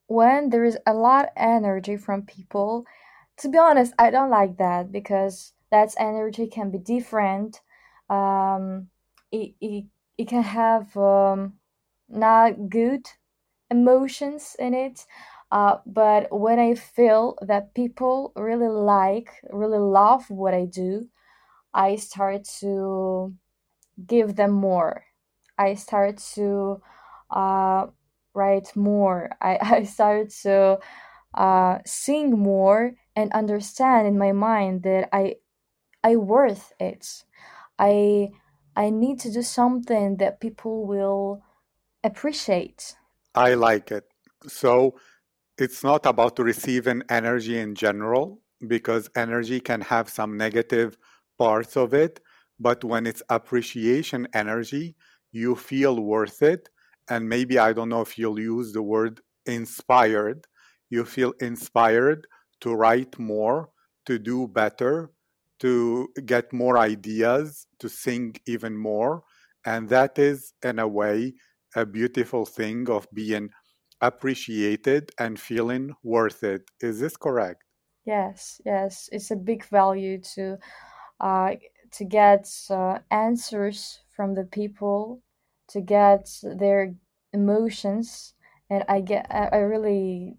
When 0.07 0.49
there 0.49 0.63
is 0.63 0.77
a 0.85 0.93
lot 0.93 1.25
of 1.25 1.31
energy 1.37 1.97
from 1.97 2.23
people, 2.23 2.85
to 3.37 3.49
be 3.49 3.57
honest, 3.57 3.93
I 3.97 4.11
don't 4.11 4.29
like 4.29 4.57
that 4.57 4.91
because 4.91 5.53
that 5.71 5.93
energy 5.97 6.47
can 6.47 6.71
be 6.71 6.79
different. 6.79 7.61
Um, 8.09 8.89
it, 9.31 9.53
it, 9.61 9.85
it 10.17 10.27
can 10.27 10.43
have 10.43 10.95
um, 10.97 11.53
not 12.09 12.69
good 12.69 13.07
emotions 13.69 14.55
in 14.59 14.73
it. 14.73 15.05
Uh, 15.51 15.77
but 15.85 16.27
when 16.31 16.59
I 16.59 16.75
feel 16.75 17.37
that 17.41 17.73
people 17.73 18.33
really 18.35 18.67
like, 18.67 19.31
really 19.49 19.79
love 19.79 20.29
what 20.29 20.53
I 20.53 20.65
do, 20.65 21.07
I 21.73 21.95
start 21.95 22.43
to 22.59 23.33
give 24.05 24.35
them 24.35 24.51
more. 24.51 25.05
I 25.57 25.73
start 25.73 26.17
to 26.35 26.81
uh, 27.31 27.87
write 28.33 28.75
more. 28.75 29.31
I, 29.41 29.57
I 29.61 29.83
start 29.83 30.29
to 30.43 30.79
uh, 31.33 31.79
sing 31.85 32.31
more 32.31 32.93
and 33.15 33.31
understand 33.33 34.07
in 34.07 34.17
my 34.17 34.31
mind 34.31 34.83
that 34.83 35.09
I 35.11 35.35
I 36.03 36.15
worth 36.15 36.71
it. 36.79 37.23
I 37.77 38.29
I 38.75 38.89
need 38.89 39.19
to 39.21 39.31
do 39.31 39.41
something 39.41 40.17
that 40.17 40.39
people 40.39 40.85
will 40.85 41.43
appreciate. 42.03 42.95
I 43.35 43.55
like 43.55 43.91
it. 43.91 44.05
So 44.47 44.95
it's 45.59 45.83
not 45.83 46.05
about 46.05 46.39
receiving 46.39 47.03
energy 47.09 47.59
in 47.59 47.75
general, 47.75 48.41
because 48.67 49.09
energy 49.15 49.59
can 49.59 49.81
have 49.81 50.09
some 50.09 50.37
negative 50.37 50.97
parts 51.37 51.77
of 51.77 51.93
it. 51.93 52.19
But 52.59 52.83
when 52.83 53.05
it's 53.05 53.23
appreciation 53.29 54.27
energy, 54.33 54.95
you 55.31 55.55
feel 55.55 55.99
worth 55.99 56.41
it. 56.41 56.69
And 57.09 57.27
maybe 57.27 57.57
I 57.57 57.73
don't 57.73 57.89
know 57.89 58.01
if 58.01 58.17
you'll 58.17 58.39
use 58.39 58.73
the 58.73 58.81
word 58.81 59.21
inspired. 59.45 60.47
You 60.89 61.05
feel 61.05 61.33
inspired 61.39 62.27
to 62.61 62.73
write 62.73 63.17
more, 63.19 63.69
to 64.05 64.19
do 64.19 64.47
better, 64.47 65.11
to 65.59 66.09
get 66.25 66.51
more 66.51 66.77
ideas, 66.77 67.67
to 67.79 67.89
sing 67.89 68.35
even 68.45 68.77
more. 68.77 69.23
And 69.65 69.89
that 69.89 70.17
is, 70.19 70.53
in 70.63 70.79
a 70.79 70.87
way, 70.87 71.33
a 71.75 71.85
beautiful 71.85 72.45
thing 72.45 72.89
of 72.89 73.07
being 73.13 73.51
appreciated 74.01 75.11
and 75.17 75.39
feeling 75.39 75.95
worth 76.03 76.43
it. 76.43 76.69
Is 76.81 76.99
this 76.99 77.17
correct? 77.17 77.63
Yes, 78.05 78.61
yes, 78.65 79.09
it's 79.11 79.31
a 79.31 79.35
big 79.35 79.65
value 79.65 80.19
to 80.35 80.57
uh, 81.19 81.55
to 81.91 82.05
get 82.05 82.49
uh, 82.69 82.99
answers 83.11 83.99
from 84.15 84.35
the 84.35 84.45
people, 84.45 85.21
to 85.69 85.81
get 85.81 86.29
their 86.43 86.95
emotions, 87.33 88.33
and 88.69 88.83
I 88.87 89.01
get 89.01 89.27
I 89.29 89.57
really 89.57 90.37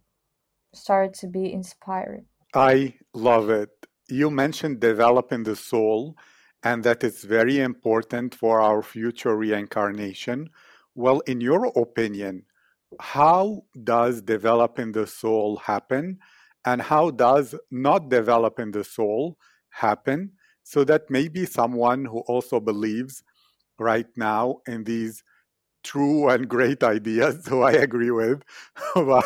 start 0.72 1.14
to 1.14 1.26
be 1.26 1.52
inspired. 1.52 2.26
I 2.54 2.94
love 3.14 3.50
it. 3.50 3.70
You 4.08 4.30
mentioned 4.30 4.80
developing 4.80 5.44
the 5.44 5.56
soul 5.56 6.16
and 6.62 6.82
that 6.84 7.04
it's 7.04 7.24
very 7.24 7.58
important 7.58 8.34
for 8.34 8.60
our 8.60 8.82
future 8.82 9.36
reincarnation. 9.36 10.50
Well, 10.94 11.20
in 11.20 11.40
your 11.40 11.66
opinion, 11.76 12.44
how 12.98 13.62
does 13.84 14.22
developing 14.22 14.92
the 14.92 15.06
soul 15.06 15.56
happen? 15.56 16.18
And 16.64 16.82
how 16.82 17.10
does 17.10 17.54
not 17.70 18.08
developing 18.10 18.72
the 18.72 18.84
soul 18.84 19.38
happen? 19.70 20.32
So 20.62 20.84
that 20.84 21.10
maybe 21.10 21.46
someone 21.46 22.04
who 22.04 22.20
also 22.20 22.60
believes 22.60 23.22
right 23.78 24.06
now 24.16 24.58
in 24.66 24.84
these 24.84 25.22
true 25.84 26.28
and 26.28 26.48
great 26.48 26.82
ideas, 26.96 27.44
so 27.44 27.62
I 27.62 27.72
agree 27.72 28.10
with. 28.10 28.42
but 28.94 29.24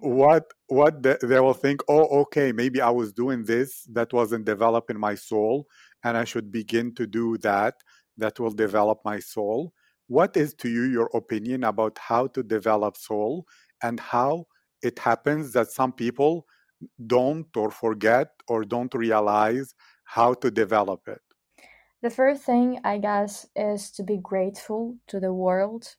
what 0.00 0.52
what 0.68 1.02
the, 1.02 1.18
they 1.22 1.40
will 1.40 1.54
think? 1.54 1.80
Oh, 1.88 2.20
okay, 2.22 2.52
maybe 2.52 2.80
I 2.80 2.90
was 2.90 3.12
doing 3.12 3.44
this 3.44 3.84
that 3.92 4.12
wasn't 4.12 4.44
developing 4.44 4.98
my 4.98 5.14
soul, 5.14 5.66
and 6.04 6.16
I 6.16 6.24
should 6.24 6.50
begin 6.52 6.94
to 6.96 7.06
do 7.06 7.38
that. 7.38 7.74
That 8.18 8.40
will 8.40 8.50
develop 8.50 9.00
my 9.04 9.18
soul. 9.20 9.72
What 10.08 10.36
is 10.36 10.54
to 10.54 10.68
you 10.68 10.84
your 10.84 11.10
opinion 11.14 11.64
about 11.64 11.98
how 11.98 12.28
to 12.28 12.42
develop 12.42 12.96
soul 12.96 13.46
and 13.82 13.98
how 13.98 14.46
it 14.82 14.98
happens 14.98 15.52
that 15.52 15.70
some 15.70 15.92
people 15.92 16.46
don't 17.06 17.54
or 17.56 17.70
forget 17.70 18.28
or 18.48 18.64
don't 18.64 18.94
realize 18.94 19.74
how 20.04 20.34
to 20.34 20.50
develop 20.50 21.08
it? 21.08 21.20
The 22.02 22.10
first 22.10 22.42
thing, 22.42 22.78
I 22.84 22.98
guess, 22.98 23.46
is 23.56 23.90
to 23.92 24.02
be 24.02 24.18
grateful 24.18 24.96
to 25.08 25.18
the 25.18 25.32
world, 25.32 25.96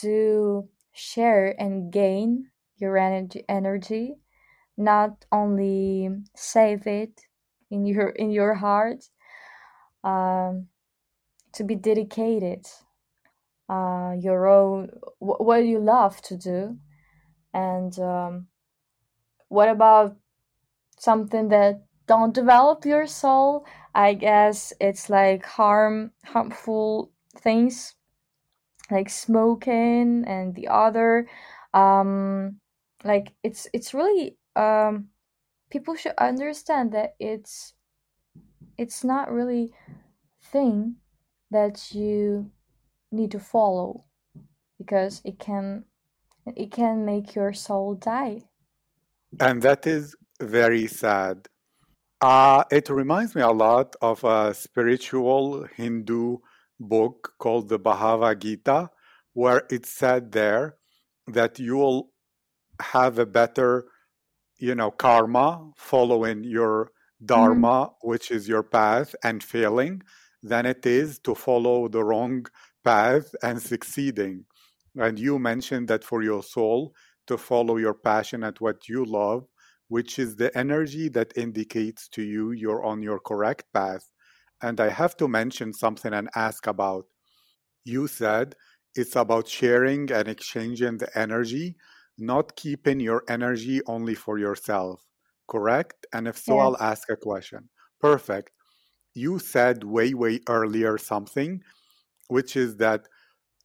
to 0.00 0.68
share 0.92 1.54
and 1.60 1.92
gain 1.92 2.50
your 2.76 2.96
energy, 2.96 3.44
energy 3.48 4.16
not 4.76 5.24
only 5.30 6.10
save 6.34 6.86
it 6.86 7.20
in 7.70 7.86
your 7.86 8.08
in 8.10 8.30
your 8.30 8.54
heart, 8.54 9.04
um, 10.02 10.68
to 11.52 11.64
be 11.64 11.76
dedicated, 11.76 12.66
uh, 13.68 14.14
your 14.18 14.46
own 14.46 14.90
what 15.18 15.64
you 15.64 15.78
love 15.78 16.20
to 16.22 16.36
do, 16.36 16.78
and 17.52 17.98
um, 17.98 18.46
what 19.48 19.68
about 19.68 20.16
something 20.98 21.48
that 21.48 21.84
don't 22.06 22.34
develop 22.34 22.84
your 22.84 23.06
soul? 23.06 23.66
I 23.94 24.14
guess 24.14 24.72
it's 24.80 25.08
like 25.08 25.44
harm 25.44 26.12
harmful 26.24 27.12
things 27.38 27.94
like 28.90 29.08
smoking 29.08 30.24
and 30.26 30.54
the 30.54 30.68
other 30.68 31.26
um 31.72 32.60
like 33.02 33.32
it's 33.42 33.66
it's 33.72 33.94
really 33.94 34.36
um 34.56 35.08
people 35.70 35.94
should 35.94 36.14
understand 36.18 36.92
that 36.92 37.14
it's 37.18 37.74
it's 38.76 39.04
not 39.04 39.30
really 39.30 39.72
thing 40.42 40.96
that 41.50 41.92
you 41.94 42.50
need 43.14 43.30
to 43.32 43.40
follow 43.40 44.04
because 44.78 45.22
it 45.24 45.38
can 45.38 45.84
it 46.46 46.70
can 46.72 47.04
make 47.04 47.34
your 47.34 47.52
soul 47.52 47.94
die 47.94 48.42
And 49.40 49.62
that 49.62 49.86
is 49.86 50.16
very 50.40 50.86
sad. 50.86 51.48
Uh, 52.20 52.64
it 52.70 52.88
reminds 52.88 53.34
me 53.34 53.42
a 53.42 53.50
lot 53.50 53.96
of 54.02 54.24
a 54.24 54.54
spiritual 54.54 55.64
Hindu 55.76 56.38
book 56.80 57.34
called 57.38 57.68
the 57.68 57.78
Bhagavad 57.78 58.40
Gita, 58.40 58.90
where 59.34 59.62
it 59.70 59.86
said 59.86 60.32
there 60.32 60.76
that 61.28 61.58
you 61.58 61.76
will 61.76 62.10
have 62.80 63.18
a 63.18 63.26
better, 63.26 63.86
you 64.58 64.74
know, 64.74 64.90
karma 64.90 65.72
following 65.76 66.44
your 66.44 66.90
dharma, 67.24 67.90
which 68.02 68.30
is 68.30 68.48
your 68.48 68.62
path, 68.62 69.14
and 69.24 69.42
failing, 69.44 70.02
than 70.42 70.66
it 70.66 70.86
is 70.86 71.18
to 71.20 71.34
follow 71.34 71.88
the 71.88 72.04
wrong 72.04 72.46
path 72.84 73.34
and 73.42 73.60
succeeding. 73.60 74.44
And 74.96 75.18
you 75.18 75.38
mentioned 75.38 75.88
that 75.88 76.04
for 76.04 76.22
your 76.22 76.42
soul, 76.42 76.94
to 77.26 77.38
follow 77.38 77.76
your 77.78 77.94
passion 77.94 78.44
at 78.44 78.60
what 78.60 78.88
you 78.88 79.04
love, 79.04 79.46
which 79.88 80.18
is 80.18 80.36
the 80.36 80.56
energy 80.56 81.08
that 81.08 81.36
indicates 81.36 82.08
to 82.08 82.22
you 82.22 82.52
you're 82.52 82.84
on 82.84 83.02
your 83.02 83.18
correct 83.18 83.64
path. 83.72 84.10
And 84.62 84.80
I 84.80 84.88
have 84.90 85.16
to 85.16 85.28
mention 85.28 85.72
something 85.72 86.12
and 86.12 86.28
ask 86.34 86.66
about. 86.66 87.06
You 87.84 88.06
said 88.06 88.54
it's 88.94 89.16
about 89.16 89.48
sharing 89.48 90.10
and 90.12 90.28
exchanging 90.28 90.98
the 90.98 91.18
energy, 91.18 91.76
not 92.18 92.56
keeping 92.56 93.00
your 93.00 93.24
energy 93.28 93.80
only 93.86 94.14
for 94.14 94.38
yourself. 94.38 95.04
Correct? 95.48 96.06
And 96.12 96.28
if 96.28 96.38
so, 96.38 96.58
I'll 96.58 96.80
ask 96.80 97.10
a 97.10 97.16
question. 97.16 97.68
Perfect. 98.00 98.50
You 99.14 99.38
said 99.38 99.84
way, 99.84 100.14
way 100.14 100.40
earlier 100.48 100.98
something, 100.98 101.62
which 102.28 102.56
is 102.56 102.76
that 102.76 103.08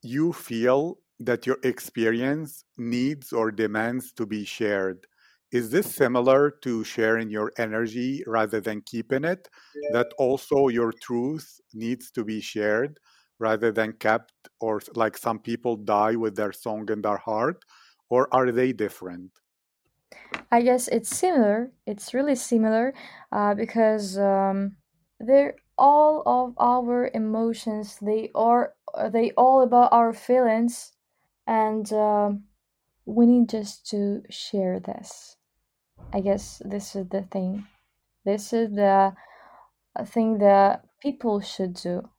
you 0.02 0.32
feel 0.32 0.98
that 1.18 1.46
your 1.46 1.58
experience 1.62 2.64
needs 2.78 3.32
or 3.32 3.50
demands 3.50 4.12
to 4.12 4.26
be 4.26 4.44
shared. 4.44 5.06
Is 5.52 5.70
this 5.70 5.92
similar 5.94 6.50
to 6.62 6.84
sharing 6.84 7.28
your 7.28 7.52
energy 7.58 8.22
rather 8.26 8.60
than 8.60 8.82
keeping 8.82 9.24
it? 9.24 9.48
That 9.92 10.12
also 10.16 10.68
your 10.68 10.92
truth 11.02 11.60
needs 11.74 12.10
to 12.12 12.24
be 12.24 12.40
shared 12.40 12.98
rather 13.38 13.72
than 13.72 13.94
kept, 13.94 14.32
or 14.60 14.80
like 14.94 15.16
some 15.18 15.40
people 15.40 15.76
die 15.76 16.14
with 16.14 16.36
their 16.36 16.52
song 16.52 16.88
in 16.90 17.02
their 17.02 17.16
heart? 17.16 17.64
Or 18.08 18.32
are 18.32 18.52
they 18.52 18.72
different? 18.72 19.32
i 20.50 20.62
guess 20.62 20.88
it's 20.88 21.14
similar 21.14 21.70
it's 21.86 22.14
really 22.14 22.34
similar 22.34 22.94
uh, 23.32 23.54
because 23.54 24.18
um, 24.18 24.76
they're 25.18 25.54
all 25.80 26.22
of 26.26 26.54
our 26.58 27.10
emotions. 27.12 27.98
They 28.00 28.30
are 28.34 28.74
they 29.10 29.32
all 29.32 29.62
about 29.62 29.92
our 29.92 30.12
feelings. 30.12 30.92
And 31.46 31.90
um, 31.92 32.44
we 33.06 33.26
need 33.26 33.48
just 33.48 33.86
to 33.88 34.22
share 34.30 34.78
this. 34.78 35.36
I 36.12 36.20
guess 36.20 36.62
this 36.64 36.94
is 36.94 37.08
the 37.08 37.22
thing. 37.22 37.66
This 38.24 38.52
is 38.52 38.70
the 38.74 39.14
thing 40.04 40.38
that 40.38 40.84
people 41.02 41.40
should 41.40 41.74
do. 41.74 42.10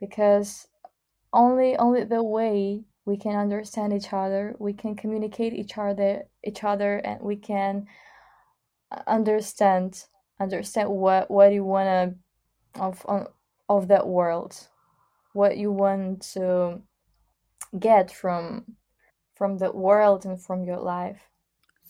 Because 0.00 0.68
only 1.32 1.76
only 1.76 2.04
the 2.04 2.22
way 2.22 2.84
we 3.04 3.16
can 3.16 3.36
understand 3.36 3.92
each 3.92 4.12
other 4.12 4.54
we 4.58 4.72
can 4.72 4.94
communicate 4.94 5.52
each 5.52 5.76
other 5.76 6.22
each 6.42 6.64
other 6.64 6.96
and 6.96 7.20
we 7.20 7.36
can 7.36 7.86
uh, 8.90 9.02
understand 9.06 10.04
understand 10.40 10.88
what 10.88 11.30
what 11.30 11.52
you 11.52 11.64
want 11.64 11.86
to 11.86 12.18
of 12.80 13.04
of 13.68 13.88
that 13.88 14.06
world 14.06 14.68
what 15.32 15.56
you 15.56 15.70
want 15.72 16.22
to 16.22 16.80
get 17.78 18.10
from 18.10 18.76
from 19.36 19.58
the 19.58 19.70
world 19.72 20.24
and 20.24 20.40
from 20.42 20.64
your 20.64 20.78
life 20.80 21.20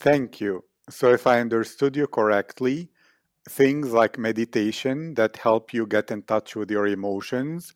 Thank 0.01 0.40
you. 0.40 0.64
So, 0.90 1.12
if 1.12 1.27
I 1.27 1.40
understood 1.40 1.96
you 1.96 2.07
correctly, 2.07 2.90
things 3.48 3.92
like 3.92 4.18
meditation 4.18 5.14
that 5.14 5.37
help 5.37 5.74
you 5.74 5.87
get 5.87 6.11
in 6.11 6.22
touch 6.22 6.55
with 6.57 6.70
your 6.70 6.87
emotions 6.87 7.74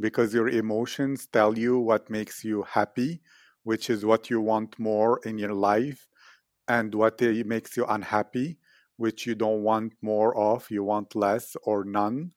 because 0.00 0.34
your 0.34 0.48
emotions 0.48 1.26
tell 1.26 1.58
you 1.58 1.78
what 1.78 2.10
makes 2.10 2.44
you 2.44 2.62
happy, 2.64 3.22
which 3.62 3.90
is 3.90 4.04
what 4.04 4.30
you 4.30 4.40
want 4.40 4.78
more 4.78 5.20
in 5.24 5.38
your 5.38 5.54
life, 5.54 6.08
and 6.68 6.94
what 6.94 7.20
makes 7.20 7.76
you 7.76 7.86
unhappy, 7.86 8.58
which 8.96 9.26
you 9.26 9.34
don't 9.34 9.62
want 9.62 9.94
more 10.02 10.36
of, 10.36 10.70
you 10.70 10.84
want 10.84 11.14
less 11.16 11.56
or 11.64 11.84
none. 11.84 12.32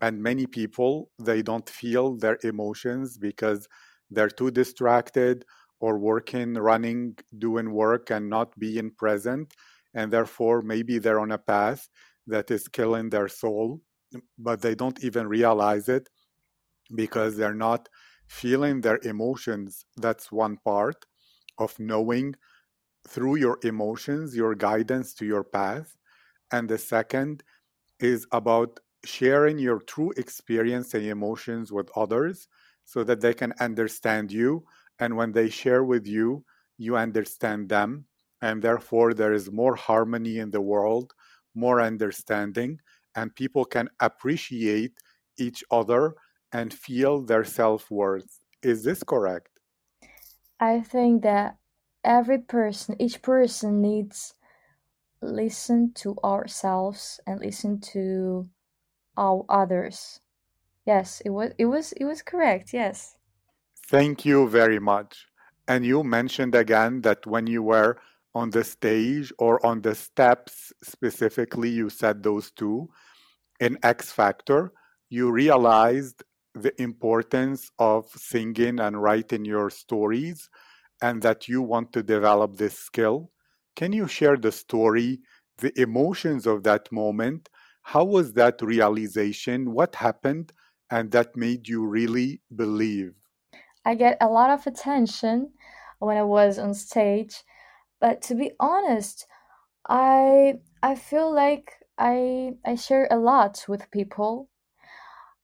And 0.00 0.22
many 0.22 0.46
people, 0.46 1.10
they 1.18 1.42
don't 1.42 1.68
feel 1.68 2.16
their 2.16 2.38
emotions 2.44 3.18
because 3.18 3.68
they're 4.10 4.28
too 4.28 4.50
distracted 4.50 5.44
or 5.80 5.98
working, 5.98 6.54
running, 6.54 7.16
doing 7.38 7.72
work, 7.72 8.10
and 8.10 8.28
not 8.28 8.56
being 8.58 8.90
present. 8.90 9.54
And 9.94 10.12
therefore, 10.12 10.62
maybe 10.62 10.98
they're 10.98 11.20
on 11.20 11.32
a 11.32 11.38
path 11.38 11.88
that 12.26 12.50
is 12.50 12.68
killing 12.68 13.10
their 13.10 13.28
soul, 13.28 13.80
but 14.38 14.60
they 14.60 14.74
don't 14.74 15.02
even 15.02 15.26
realize 15.26 15.88
it 15.88 16.08
because 16.94 17.36
they're 17.36 17.54
not 17.54 17.88
feeling 18.28 18.80
their 18.80 18.98
emotions. 19.02 19.84
That's 19.96 20.30
one 20.30 20.58
part 20.64 21.06
of 21.58 21.78
knowing 21.78 22.34
through 23.08 23.36
your 23.36 23.58
emotions 23.62 24.36
your 24.36 24.54
guidance 24.54 25.14
to 25.14 25.24
your 25.24 25.44
path. 25.44 25.96
And 26.52 26.68
the 26.68 26.78
second 26.78 27.42
is 28.00 28.26
about 28.32 28.80
sharing 29.04 29.58
your 29.58 29.80
true 29.80 30.12
experience 30.16 30.94
and 30.94 31.04
emotions 31.04 31.72
with 31.72 31.90
others 31.96 32.48
so 32.84 33.04
that 33.04 33.20
they 33.20 33.34
can 33.34 33.52
understand 33.60 34.32
you. 34.32 34.64
And 34.98 35.16
when 35.16 35.32
they 35.32 35.50
share 35.50 35.84
with 35.84 36.06
you, 36.06 36.44
you 36.76 36.96
understand 36.96 37.68
them. 37.68 38.06
And 38.40 38.62
therefore, 38.62 39.14
there 39.14 39.32
is 39.32 39.50
more 39.50 39.74
harmony 39.74 40.38
in 40.38 40.50
the 40.50 40.60
world, 40.60 41.12
more 41.54 41.80
understanding, 41.80 42.80
and 43.14 43.34
people 43.34 43.64
can 43.64 43.88
appreciate 44.00 44.92
each 45.38 45.64
other 45.70 46.14
and 46.52 46.72
feel 46.72 47.22
their 47.22 47.44
self 47.44 47.90
worth. 47.90 48.40
Is 48.62 48.84
this 48.84 49.02
correct? 49.02 49.60
i 50.60 50.80
think 50.80 51.22
that 51.22 51.56
every 52.04 52.38
person 52.38 52.94
each 53.00 53.22
person 53.22 53.80
needs 53.80 54.34
listen 55.22 55.92
to 55.94 56.16
ourselves 56.24 57.20
and 57.26 57.40
listen 57.40 57.80
to 57.80 58.48
our 59.18 59.44
others 59.50 60.20
yes 60.86 61.20
it 61.26 61.30
was 61.30 61.52
it 61.58 61.66
was 61.66 61.92
it 61.92 62.06
was 62.06 62.22
correct 62.22 62.72
yes 62.72 63.18
Thank 63.88 64.26
you 64.26 64.46
very 64.50 64.78
much. 64.78 65.26
And 65.66 65.84
you 65.84 66.04
mentioned 66.04 66.54
again 66.54 67.00
that 67.02 67.26
when 67.26 67.46
you 67.46 67.62
were 67.62 67.98
on 68.34 68.50
the 68.50 68.62
stage 68.62 69.32
or 69.38 69.64
on 69.64 69.80
the 69.80 69.94
steps 69.94 70.74
specifically, 70.82 71.70
you 71.70 71.88
said 71.88 72.22
those 72.22 72.50
two 72.50 72.90
in 73.60 73.78
X 73.82 74.12
Factor, 74.12 74.72
you 75.08 75.30
realized 75.32 76.22
the 76.54 76.78
importance 76.82 77.70
of 77.78 78.10
singing 78.10 78.78
and 78.78 79.02
writing 79.02 79.46
your 79.46 79.70
stories 79.70 80.50
and 81.00 81.22
that 81.22 81.48
you 81.48 81.62
want 81.62 81.90
to 81.94 82.02
develop 82.02 82.58
this 82.58 82.78
skill. 82.78 83.30
Can 83.74 83.92
you 83.92 84.06
share 84.06 84.36
the 84.36 84.52
story, 84.52 85.20
the 85.58 85.72
emotions 85.80 86.46
of 86.46 86.62
that 86.64 86.92
moment? 86.92 87.48
How 87.92 88.04
was 88.04 88.34
that 88.34 88.60
realization? 88.60 89.72
What 89.72 89.94
happened? 89.94 90.52
And 90.90 91.10
that 91.12 91.34
made 91.36 91.68
you 91.68 91.86
really 91.86 92.42
believe? 92.54 93.14
I 93.82 93.94
get 93.94 94.18
a 94.20 94.28
lot 94.28 94.50
of 94.50 94.66
attention 94.66 95.52
when 95.98 96.18
I 96.18 96.22
was 96.22 96.58
on 96.58 96.74
stage, 96.74 97.44
but 97.98 98.20
to 98.28 98.34
be 98.34 98.52
honest, 98.60 99.26
I 99.88 100.60
I 100.82 100.96
feel 100.96 101.32
like 101.34 101.76
I 101.96 102.58
I 102.62 102.74
share 102.74 103.08
a 103.10 103.16
lot 103.16 103.64
with 103.66 103.90
people 103.90 104.50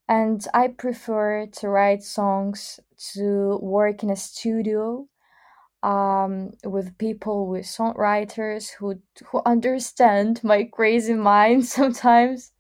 and 0.07 0.47
I 0.53 0.69
prefer 0.69 1.47
to 1.47 1.69
write 1.71 2.03
songs 2.03 2.79
to 3.15 3.59
work 3.63 4.03
in 4.03 4.11
a 4.11 4.17
studio 4.17 5.09
um, 5.85 6.53
with 6.65 6.97
people 6.99 7.47
with 7.47 7.67
songwriters 7.67 8.71
who 8.73 9.01
who 9.27 9.43
understand 9.47 10.41
my 10.43 10.65
crazy 10.65 11.15
mind 11.15 11.67
sometimes 11.79 12.53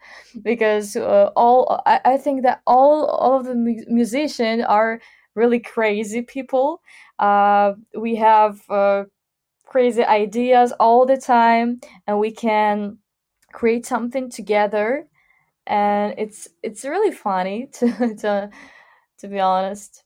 because 0.42 0.96
uh, 0.96 1.30
all 1.36 1.82
I, 1.86 2.00
I 2.04 2.16
think 2.18 2.42
that 2.42 2.62
all, 2.66 3.06
all 3.06 3.40
of 3.40 3.46
the 3.46 3.54
mu- 3.54 3.84
musicians 3.88 4.64
are 4.68 5.00
really 5.34 5.58
crazy 5.60 6.22
people. 6.22 6.82
Uh, 7.18 7.72
we 7.98 8.16
have 8.16 8.60
uh, 8.70 9.04
crazy 9.66 10.04
ideas 10.04 10.72
all 10.80 11.06
the 11.06 11.16
time 11.16 11.80
and 12.06 12.18
we 12.18 12.30
can 12.30 12.98
create 13.52 13.86
something 13.86 14.30
together 14.30 15.06
and 15.66 16.14
it's 16.18 16.48
it's 16.62 16.84
really 16.84 17.12
funny 17.12 17.68
to 17.72 17.88
to 18.16 18.50
to 19.18 19.28
be 19.28 19.40
honest 19.40 20.03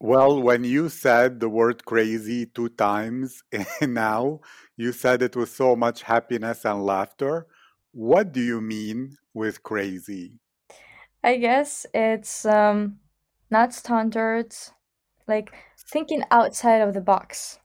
Well, 0.00 0.40
when 0.40 0.64
you 0.64 0.88
said 0.88 1.40
the 1.40 1.48
word 1.48 1.84
crazy 1.84 2.46
two 2.46 2.68
times 2.68 3.42
now, 3.82 4.40
you 4.76 4.92
said 4.92 5.22
it 5.22 5.36
with 5.36 5.50
so 5.50 5.74
much 5.76 6.02
happiness 6.02 6.64
and 6.64 6.84
laughter. 6.84 7.46
What 7.92 8.32
do 8.32 8.40
you 8.40 8.60
mean 8.60 9.16
with 9.34 9.62
crazy? 9.62 10.38
i 11.24 11.36
guess 11.36 11.86
it's 11.94 12.44
um 12.44 12.98
not 13.50 13.74
standard 13.74 14.54
like 15.26 15.52
thinking 15.90 16.22
outside 16.30 16.80
of 16.80 16.94
the 16.94 17.00
box 17.00 17.58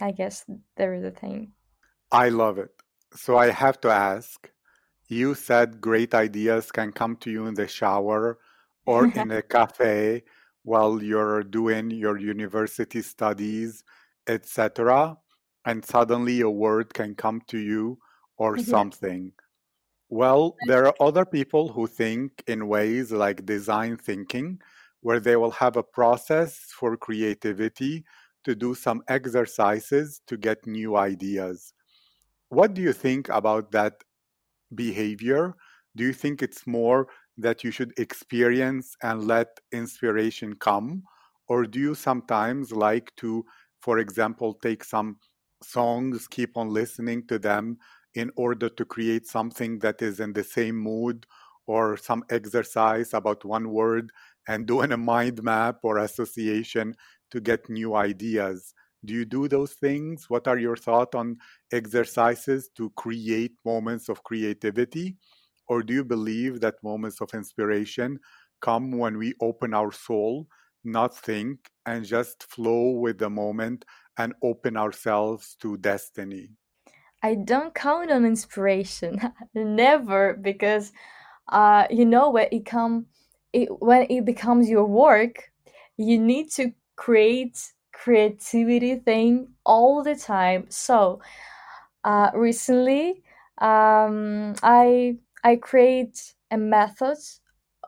i 0.00 0.10
guess 0.10 0.44
there 0.76 0.94
is 0.94 1.04
a 1.04 1.10
thing 1.10 1.52
I 2.12 2.28
love 2.28 2.58
it. 2.58 2.70
So 3.14 3.36
I 3.36 3.50
have 3.50 3.80
to 3.82 3.90
ask 3.90 4.50
you 5.08 5.34
said 5.34 5.80
great 5.80 6.14
ideas 6.14 6.72
can 6.72 6.92
come 6.92 7.16
to 7.16 7.30
you 7.30 7.46
in 7.46 7.54
the 7.54 7.68
shower 7.68 8.38
or 8.86 9.06
in 9.14 9.30
a 9.30 9.42
cafe 9.42 10.24
while 10.64 11.02
you're 11.02 11.42
doing 11.42 11.90
your 11.90 12.18
university 12.18 13.02
studies, 13.02 13.84
etc. 14.26 15.16
And 15.64 15.84
suddenly 15.84 16.40
a 16.40 16.50
word 16.50 16.94
can 16.94 17.14
come 17.14 17.42
to 17.48 17.58
you 17.58 17.98
or 18.36 18.56
yeah 18.56 18.64
something. 18.64 19.32
Well, 20.08 20.56
there 20.66 20.86
are 20.86 20.94
other 21.00 21.24
people 21.24 21.68
who 21.72 21.86
think 21.86 22.44
in 22.46 22.68
ways 22.68 23.12
like 23.12 23.46
design 23.46 23.96
thinking, 23.96 24.60
where 25.00 25.20
they 25.20 25.36
will 25.36 25.52
have 25.52 25.76
a 25.76 25.82
process 25.82 26.58
for 26.78 26.96
creativity 26.96 28.04
to 28.44 28.54
do 28.54 28.74
some 28.74 29.02
exercises 29.08 30.20
to 30.26 30.36
get 30.36 30.66
new 30.66 30.96
ideas. 30.96 31.72
What 32.48 32.74
do 32.74 32.82
you 32.82 32.92
think 32.92 33.28
about 33.30 33.72
that 33.72 34.04
behavior? 34.74 35.54
Do 35.96 36.04
you 36.04 36.12
think 36.12 36.42
it's 36.42 36.66
more 36.66 37.08
that 37.38 37.64
you 37.64 37.70
should 37.70 37.92
experience 37.98 38.96
and 39.02 39.24
let 39.26 39.60
inspiration 39.72 40.54
come? 40.54 41.02
Or 41.48 41.64
do 41.66 41.78
you 41.78 41.94
sometimes 41.94 42.72
like 42.72 43.14
to, 43.16 43.44
for 43.80 43.98
example, 43.98 44.54
take 44.54 44.84
some 44.84 45.18
songs, 45.62 46.26
keep 46.28 46.56
on 46.56 46.68
listening 46.70 47.26
to 47.28 47.38
them 47.38 47.78
in 48.14 48.30
order 48.36 48.68
to 48.68 48.84
create 48.84 49.26
something 49.26 49.78
that 49.80 50.02
is 50.02 50.20
in 50.20 50.32
the 50.32 50.44
same 50.44 50.76
mood 50.76 51.26
or 51.66 51.96
some 51.96 52.24
exercise 52.30 53.14
about 53.14 53.44
one 53.44 53.70
word 53.70 54.10
and 54.48 54.66
doing 54.66 54.92
a 54.92 54.96
mind 54.96 55.42
map 55.42 55.78
or 55.82 55.98
association 55.98 56.94
to 57.30 57.40
get 57.40 57.68
new 57.68 57.94
ideas? 57.94 58.74
Do 59.04 59.14
you 59.14 59.24
do 59.24 59.48
those 59.48 59.72
things? 59.72 60.30
What 60.30 60.46
are 60.46 60.58
your 60.58 60.76
thoughts 60.76 61.16
on 61.16 61.38
exercises 61.72 62.68
to 62.76 62.90
create 62.90 63.52
moments 63.64 64.08
of 64.08 64.22
creativity? 64.22 65.16
Or 65.68 65.82
do 65.82 65.94
you 65.94 66.04
believe 66.04 66.60
that 66.60 66.82
moments 66.82 67.20
of 67.20 67.34
inspiration 67.34 68.18
come 68.60 68.98
when 68.98 69.18
we 69.18 69.34
open 69.40 69.74
our 69.74 69.92
soul, 69.92 70.48
not 70.84 71.16
think, 71.16 71.70
and 71.86 72.04
just 72.04 72.44
flow 72.44 72.90
with 72.90 73.18
the 73.18 73.30
moment 73.30 73.84
and 74.18 74.34
open 74.42 74.76
ourselves 74.76 75.56
to 75.60 75.76
destiny? 75.78 76.50
i 77.22 77.34
don't 77.34 77.74
count 77.74 78.10
on 78.10 78.24
inspiration 78.24 79.20
never 79.54 80.34
because 80.34 80.92
uh 81.48 81.86
you 81.90 82.04
know 82.04 82.30
when 82.30 82.48
it 82.52 82.64
come 82.66 83.06
it 83.52 83.68
when 83.80 84.06
it 84.10 84.24
becomes 84.24 84.68
your 84.68 84.84
work 84.84 85.50
you 85.96 86.18
need 86.18 86.50
to 86.50 86.72
create 86.96 87.72
creativity 87.92 88.96
thing 88.96 89.48
all 89.64 90.02
the 90.02 90.16
time 90.16 90.66
so 90.68 91.20
uh 92.04 92.30
recently 92.34 93.22
um 93.58 94.54
i 94.62 95.16
i 95.44 95.56
create 95.56 96.34
a 96.50 96.56
method 96.56 97.18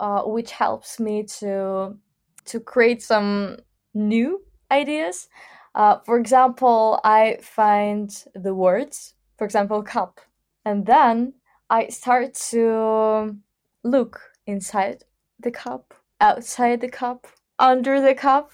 uh 0.01 0.23
which 0.23 0.53
helps 0.53 0.99
me 1.01 1.23
to 1.23 1.97
to 2.45 2.61
create 2.61 3.03
some 3.03 3.57
new 3.95 4.43
ideas. 4.71 5.29
Uh 5.75 5.99
for 6.05 6.19
example 6.19 7.01
i 7.05 7.39
find 7.41 8.25
the 8.35 8.55
words 8.55 9.15
for 9.37 9.45
example 9.45 9.83
cup 9.83 10.21
and 10.65 10.87
then 10.87 11.35
i 11.71 11.89
start 11.89 12.35
to 12.35 13.37
look 13.83 14.21
inside 14.47 15.05
the 15.41 15.51
cup 15.51 15.95
outside 16.21 16.81
the 16.81 16.89
cup 16.89 17.27
under 17.59 18.01
the 18.01 18.15
cup 18.15 18.51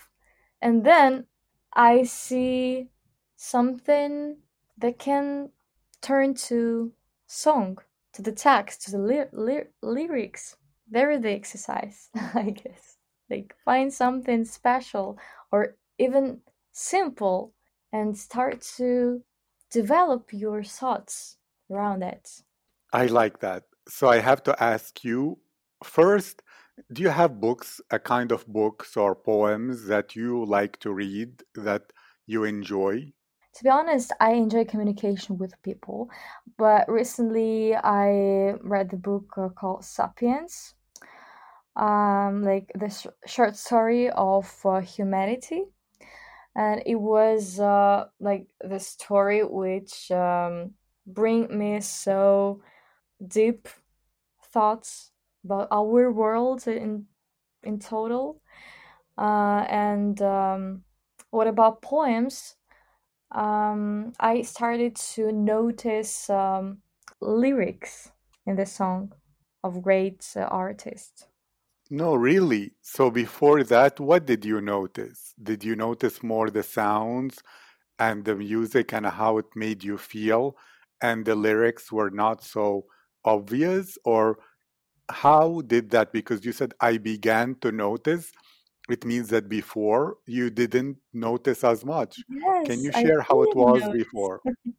and 0.62 0.84
then 0.84 1.26
I 1.72 2.02
see 2.02 2.88
something 3.36 4.38
that 4.78 4.98
can 4.98 5.50
turn 6.00 6.34
to 6.34 6.92
song, 7.26 7.78
to 8.14 8.22
the 8.22 8.32
text, 8.32 8.82
to 8.82 8.90
the 8.92 8.98
ly- 8.98 9.28
ly- 9.32 9.68
lyrics. 9.82 10.56
There 10.88 11.10
is 11.10 11.22
the 11.22 11.30
exercise, 11.30 12.10
I 12.34 12.50
guess. 12.50 12.96
Like 13.28 13.54
find 13.64 13.92
something 13.92 14.44
special 14.44 15.18
or 15.52 15.76
even 15.98 16.40
simple 16.72 17.54
and 17.92 18.16
start 18.16 18.60
to 18.76 19.22
develop 19.70 20.32
your 20.32 20.64
thoughts 20.64 21.36
around 21.70 22.02
it. 22.02 22.42
I 22.92 23.06
like 23.06 23.40
that. 23.40 23.64
So 23.88 24.08
I 24.08 24.18
have 24.18 24.42
to 24.44 24.62
ask 24.62 25.04
you 25.04 25.38
first, 25.84 26.42
do 26.92 27.02
you 27.02 27.08
have 27.10 27.40
books, 27.40 27.80
a 27.90 27.98
kind 27.98 28.32
of 28.32 28.46
books 28.46 28.96
or 28.96 29.14
poems 29.14 29.86
that 29.86 30.16
you 30.16 30.44
like 30.44 30.78
to 30.80 30.92
read 30.92 31.42
that 31.54 31.92
you 32.26 32.44
enjoy? 32.44 33.12
To 33.54 33.64
be 33.64 33.70
honest, 33.70 34.12
I 34.20 34.32
enjoy 34.32 34.64
communication 34.64 35.38
with 35.38 35.60
people, 35.62 36.10
but 36.56 36.88
recently 36.88 37.74
I 37.76 38.54
read 38.62 38.90
the 38.90 38.96
book 38.96 39.34
uh, 39.36 39.48
called 39.50 39.84
Sapiens, 39.84 40.74
um, 41.76 42.42
like 42.44 42.70
the 42.74 42.88
sh- 42.90 43.06
short 43.26 43.56
story 43.56 44.10
of 44.10 44.54
uh, 44.64 44.80
humanity, 44.80 45.64
and 46.56 46.82
it 46.86 46.96
was 46.96 47.60
uh, 47.60 48.06
like 48.20 48.48
the 48.60 48.80
story 48.80 49.44
which 49.44 50.10
um, 50.10 50.72
bring 51.06 51.56
me 51.56 51.80
so 51.80 52.62
deep 53.26 53.68
thoughts 54.52 55.12
about 55.44 55.68
our 55.72 56.12
world 56.12 56.66
in 56.68 57.06
in 57.62 57.78
total. 57.78 58.40
Uh, 59.18 59.66
and 59.68 60.22
um, 60.22 60.84
what 61.30 61.46
about 61.48 61.82
poems? 61.82 62.56
Um, 63.32 64.12
I 64.18 64.42
started 64.42 64.96
to 65.14 65.32
notice 65.32 66.28
um, 66.30 66.78
lyrics 67.20 68.10
in 68.46 68.56
the 68.56 68.66
song 68.66 69.12
of 69.62 69.82
great 69.82 70.26
uh, 70.36 70.40
artists. 70.40 71.26
No, 71.90 72.14
really. 72.14 72.72
So 72.82 73.10
before 73.10 73.64
that, 73.64 73.98
what 73.98 74.24
did 74.24 74.44
you 74.44 74.60
notice? 74.60 75.34
Did 75.42 75.64
you 75.64 75.74
notice 75.74 76.22
more 76.22 76.48
the 76.50 76.62
sounds 76.62 77.42
and 77.98 78.24
the 78.24 78.36
music 78.36 78.92
and 78.92 79.06
how 79.06 79.38
it 79.38 79.46
made 79.56 79.82
you 79.82 79.98
feel, 79.98 80.56
and 81.02 81.24
the 81.24 81.34
lyrics 81.34 81.90
were 81.90 82.10
not 82.10 82.44
so 82.44 82.86
obvious? 83.24 83.98
Or 84.04 84.38
how 85.08 85.62
did 85.66 85.90
that? 85.90 86.12
Because 86.12 86.44
you 86.44 86.52
said, 86.52 86.74
I 86.80 86.98
began 86.98 87.56
to 87.60 87.72
notice. 87.72 88.30
It 88.90 89.04
means 89.06 89.28
that 89.30 89.48
before 89.48 90.18
you 90.26 90.50
didn't 90.50 90.98
notice 91.12 91.64
as 91.64 91.84
much. 91.84 92.26
Yes, 92.28 92.64
Can 92.64 92.82
you 92.84 92.92
share 92.92 93.22
how 93.22 93.42
it 93.42 93.54
was 93.54 93.88
notice. 93.88 93.88
before? 93.88 94.42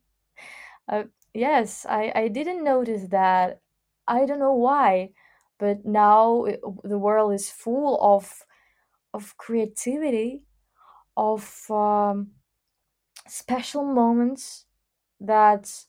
Uh, 0.87 1.05
yes, 1.33 1.85
I, 1.85 2.11
I 2.15 2.27
didn't 2.27 2.63
notice 2.63 3.07
that. 3.09 3.61
I 4.07 4.25
don't 4.25 4.39
know 4.39 4.53
why, 4.53 5.13
but 5.57 5.85
now 5.85 6.45
it, 6.45 6.59
the 6.83 6.97
world 6.97 7.33
is 7.33 7.49
full 7.51 8.01
of 8.01 8.45
of 9.13 9.37
creativity 9.37 10.43
of 11.17 11.69
um, 11.71 12.33
special 13.27 13.83
moments 13.83 14.65
that 15.19 15.85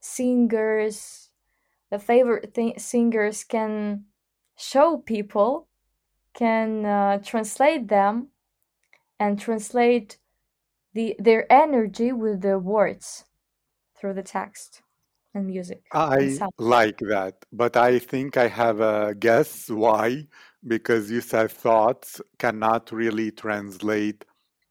singers 0.00 1.30
the 1.90 1.98
favorite 1.98 2.54
th- 2.54 2.80
singers 2.80 3.44
can 3.44 4.06
show 4.56 4.98
people 4.98 5.67
can 6.38 6.86
uh, 6.86 7.18
translate 7.18 7.88
them 7.88 8.28
and 9.20 9.40
translate 9.40 10.18
the 10.94 11.16
their 11.18 11.50
energy 11.52 12.12
with 12.12 12.42
the 12.42 12.58
words 12.58 13.26
through 13.96 14.14
the 14.14 14.22
text 14.22 14.82
and 15.34 15.46
music 15.46 15.84
I 15.92 16.38
like 16.58 16.98
that, 16.98 17.44
but 17.52 17.76
I 17.76 17.98
think 17.98 18.36
I 18.36 18.48
have 18.48 18.80
a 18.80 19.14
guess 19.14 19.70
why. 19.70 20.26
Because 20.66 21.10
you 21.10 21.20
said 21.20 21.50
thoughts 21.52 22.20
cannot 22.38 22.90
really 22.92 23.30
translate 23.30 24.24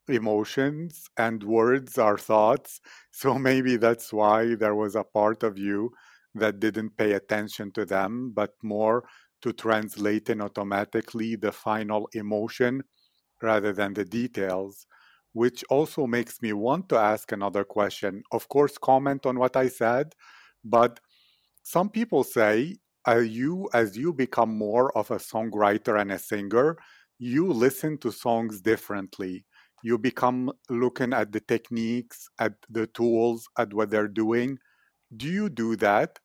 emotions, 0.07 1.09
and 1.17 1.43
words 1.43 1.97
are 1.97 2.17
thoughts. 2.17 2.81
So 3.11 3.39
maybe 3.39 3.77
that's 3.77 4.13
why 4.13 4.55
there 4.55 4.75
was 4.75 4.95
a 4.95 5.03
part 5.03 5.43
of 5.43 5.57
you 5.57 5.91
that 6.35 6.59
didn't 6.59 6.97
pay 6.97 7.13
attention 7.13 7.71
to 7.73 7.85
them, 7.85 8.31
but 8.33 8.51
more 8.63 9.03
to 9.41 9.53
translate 9.53 10.29
in 10.29 10.41
automatically 10.41 11.35
the 11.35 11.51
final 11.51 12.09
emotion 12.13 12.83
rather 13.41 13.73
than 13.73 13.93
the 13.93 14.05
details. 14.05 14.85
Which 15.33 15.63
also 15.69 16.07
makes 16.07 16.41
me 16.41 16.53
want 16.53 16.89
to 16.89 16.97
ask 16.97 17.31
another 17.31 17.63
question. 17.63 18.23
Of 18.31 18.49
course, 18.49 18.77
comment 18.77 19.25
on 19.27 19.37
what 19.37 19.55
I 19.55 19.67
said, 19.67 20.15
but 20.63 20.99
some 21.61 21.89
people 21.89 22.23
say 22.23 22.77
uh, 23.07 23.17
you 23.17 23.69
as 23.73 23.97
you 23.97 24.13
become 24.13 24.57
more 24.57 24.95
of 24.97 25.11
a 25.11 25.17
songwriter 25.17 25.99
and 25.99 26.11
a 26.11 26.19
singer 26.19 26.77
you 27.19 27.51
listen 27.51 27.97
to 27.97 28.11
songs 28.11 28.61
differently 28.61 29.45
you 29.83 29.97
become 29.97 30.51
looking 30.69 31.13
at 31.13 31.31
the 31.31 31.39
techniques 31.39 32.29
at 32.39 32.53
the 32.69 32.87
tools 32.87 33.47
at 33.57 33.73
what 33.73 33.89
they're 33.89 34.07
doing 34.07 34.57
do 35.15 35.27
you 35.27 35.49
do 35.49 35.75
that 35.75 36.19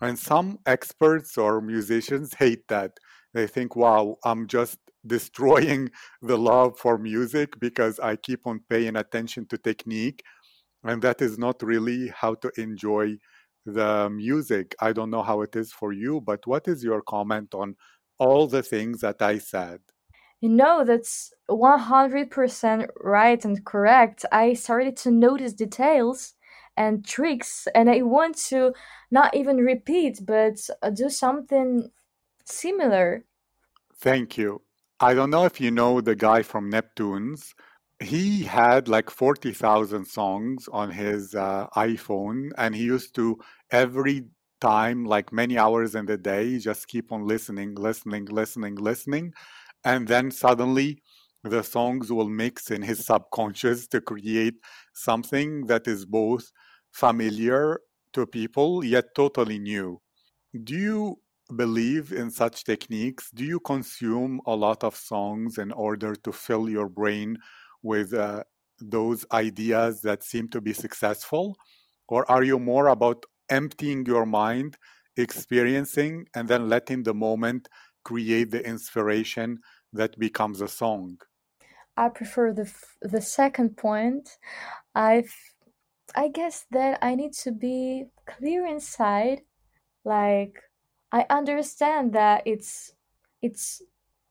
and 0.00 0.18
some 0.18 0.58
experts 0.66 1.36
or 1.36 1.60
musicians 1.60 2.34
hate 2.34 2.66
that 2.68 2.92
they 3.34 3.46
think 3.46 3.76
wow 3.76 4.16
i'm 4.24 4.46
just 4.46 4.78
destroying 5.06 5.88
the 6.22 6.36
love 6.36 6.76
for 6.78 6.98
music 6.98 7.58
because 7.60 7.98
i 8.00 8.16
keep 8.16 8.46
on 8.46 8.60
paying 8.68 8.96
attention 8.96 9.46
to 9.46 9.56
technique 9.56 10.22
and 10.84 11.02
that 11.02 11.20
is 11.22 11.38
not 11.38 11.62
really 11.62 12.08
how 12.08 12.34
to 12.34 12.50
enjoy 12.56 13.16
the 13.66 14.08
music. 14.10 14.74
I 14.80 14.92
don't 14.92 15.10
know 15.10 15.22
how 15.22 15.42
it 15.42 15.54
is 15.56 15.72
for 15.72 15.92
you, 15.92 16.20
but 16.20 16.46
what 16.46 16.68
is 16.68 16.82
your 16.82 17.02
comment 17.02 17.54
on 17.54 17.76
all 18.18 18.46
the 18.46 18.62
things 18.62 19.00
that 19.00 19.20
I 19.20 19.38
said? 19.38 19.80
You 20.40 20.48
know, 20.48 20.84
that's 20.84 21.32
100% 21.50 22.88
right 23.00 23.44
and 23.44 23.64
correct. 23.64 24.24
I 24.30 24.54
started 24.54 24.96
to 24.98 25.10
notice 25.10 25.52
details 25.52 26.34
and 26.78 27.04
tricks, 27.04 27.66
and 27.74 27.90
I 27.90 28.02
want 28.02 28.36
to 28.48 28.72
not 29.10 29.34
even 29.34 29.56
repeat, 29.58 30.20
but 30.24 30.56
uh, 30.82 30.90
do 30.90 31.10
something 31.10 31.90
similar. 32.44 33.24
Thank 34.00 34.38
you. 34.38 34.62
I 35.00 35.14
don't 35.14 35.30
know 35.30 35.44
if 35.44 35.60
you 35.60 35.70
know 35.70 36.00
the 36.00 36.14
guy 36.14 36.42
from 36.42 36.70
Neptunes. 36.70 37.52
He 38.00 38.44
had 38.44 38.86
like 38.88 39.10
40,000 39.10 40.04
songs 40.04 40.68
on 40.72 40.90
his 40.90 41.34
uh, 41.34 41.66
iPhone, 41.76 42.50
and 42.56 42.74
he 42.74 42.84
used 42.84 43.14
to 43.16 43.38
every 43.72 44.26
time, 44.60 45.04
like 45.04 45.32
many 45.32 45.58
hours 45.58 45.94
in 45.94 46.06
the 46.06 46.16
day, 46.16 46.58
just 46.58 46.88
keep 46.88 47.12
on 47.12 47.26
listening, 47.26 47.74
listening, 47.74 48.26
listening, 48.26 48.76
listening. 48.76 49.34
And 49.84 50.06
then 50.06 50.30
suddenly 50.30 51.02
the 51.44 51.62
songs 51.62 52.10
will 52.10 52.28
mix 52.28 52.70
in 52.70 52.82
his 52.82 53.04
subconscious 53.06 53.86
to 53.88 54.00
create 54.00 54.54
something 54.92 55.66
that 55.66 55.86
is 55.86 56.04
both 56.04 56.50
familiar 56.98 57.80
to 58.12 58.26
people 58.26 58.84
yet 58.84 59.14
totally 59.14 59.58
new. 59.58 60.00
Do 60.64 60.74
you 60.74 61.20
believe 61.54 62.12
in 62.12 62.30
such 62.30 62.64
techniques? 62.64 63.30
Do 63.30 63.44
you 63.44 63.60
consume 63.60 64.40
a 64.46 64.54
lot 64.56 64.82
of 64.82 64.96
songs 64.96 65.58
in 65.58 65.70
order 65.70 66.16
to 66.16 66.32
fill 66.32 66.68
your 66.68 66.88
brain 66.88 67.38
with 67.82 68.12
uh, 68.12 68.42
those 68.80 69.24
ideas 69.30 70.02
that 70.02 70.24
seem 70.24 70.48
to 70.48 70.60
be 70.60 70.72
successful? 70.72 71.56
Or 72.08 72.28
are 72.28 72.42
you 72.42 72.58
more 72.58 72.88
about 72.88 73.24
emptying 73.48 74.04
your 74.04 74.26
mind, 74.26 74.76
experiencing, 75.16 76.26
and 76.34 76.48
then 76.48 76.68
letting 76.68 77.04
the 77.04 77.14
moment 77.14 77.68
create 78.04 78.50
the 78.50 78.66
inspiration 78.66 79.58
that 79.92 80.18
becomes 80.18 80.60
a 80.60 80.68
song? 80.68 81.18
I 81.96 82.08
prefer 82.08 82.52
the 82.52 82.72
the 83.02 83.20
second 83.20 83.76
point. 83.76 84.38
I 84.94 85.24
I 86.14 86.28
guess 86.28 86.66
that 86.70 86.98
I 87.02 87.14
need 87.14 87.32
to 87.44 87.52
be 87.52 88.06
clear 88.26 88.66
inside. 88.66 89.42
Like 90.04 90.58
I 91.12 91.26
understand 91.30 92.12
that 92.14 92.42
it's 92.46 92.92
it's 93.42 93.82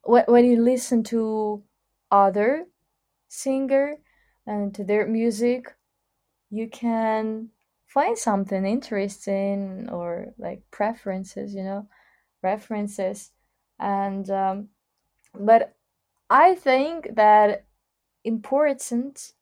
when 0.03 0.25
when 0.27 0.45
you 0.45 0.61
listen 0.61 1.03
to 1.05 1.63
other 2.11 2.65
singer 3.27 3.97
and 4.45 4.73
to 4.75 4.83
their 4.83 5.07
music, 5.07 5.75
you 6.49 6.69
can 6.69 7.49
find 7.85 8.17
something 8.17 8.65
interesting 8.65 9.89
or 9.89 10.33
like 10.37 10.61
preferences, 10.71 11.53
you 11.53 11.63
know, 11.63 11.87
references. 12.43 13.31
And 13.79 14.29
um, 14.29 14.69
but 15.33 15.75
I 16.29 16.55
think 16.55 17.15
that 17.15 17.65
important 18.23 19.33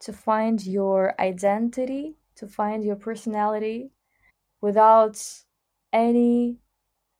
to 0.00 0.12
find 0.12 0.64
your 0.64 1.14
identity, 1.20 2.16
to 2.36 2.46
find 2.46 2.84
your 2.84 2.96
personality 2.96 3.90
without 4.60 5.22
any 5.92 6.58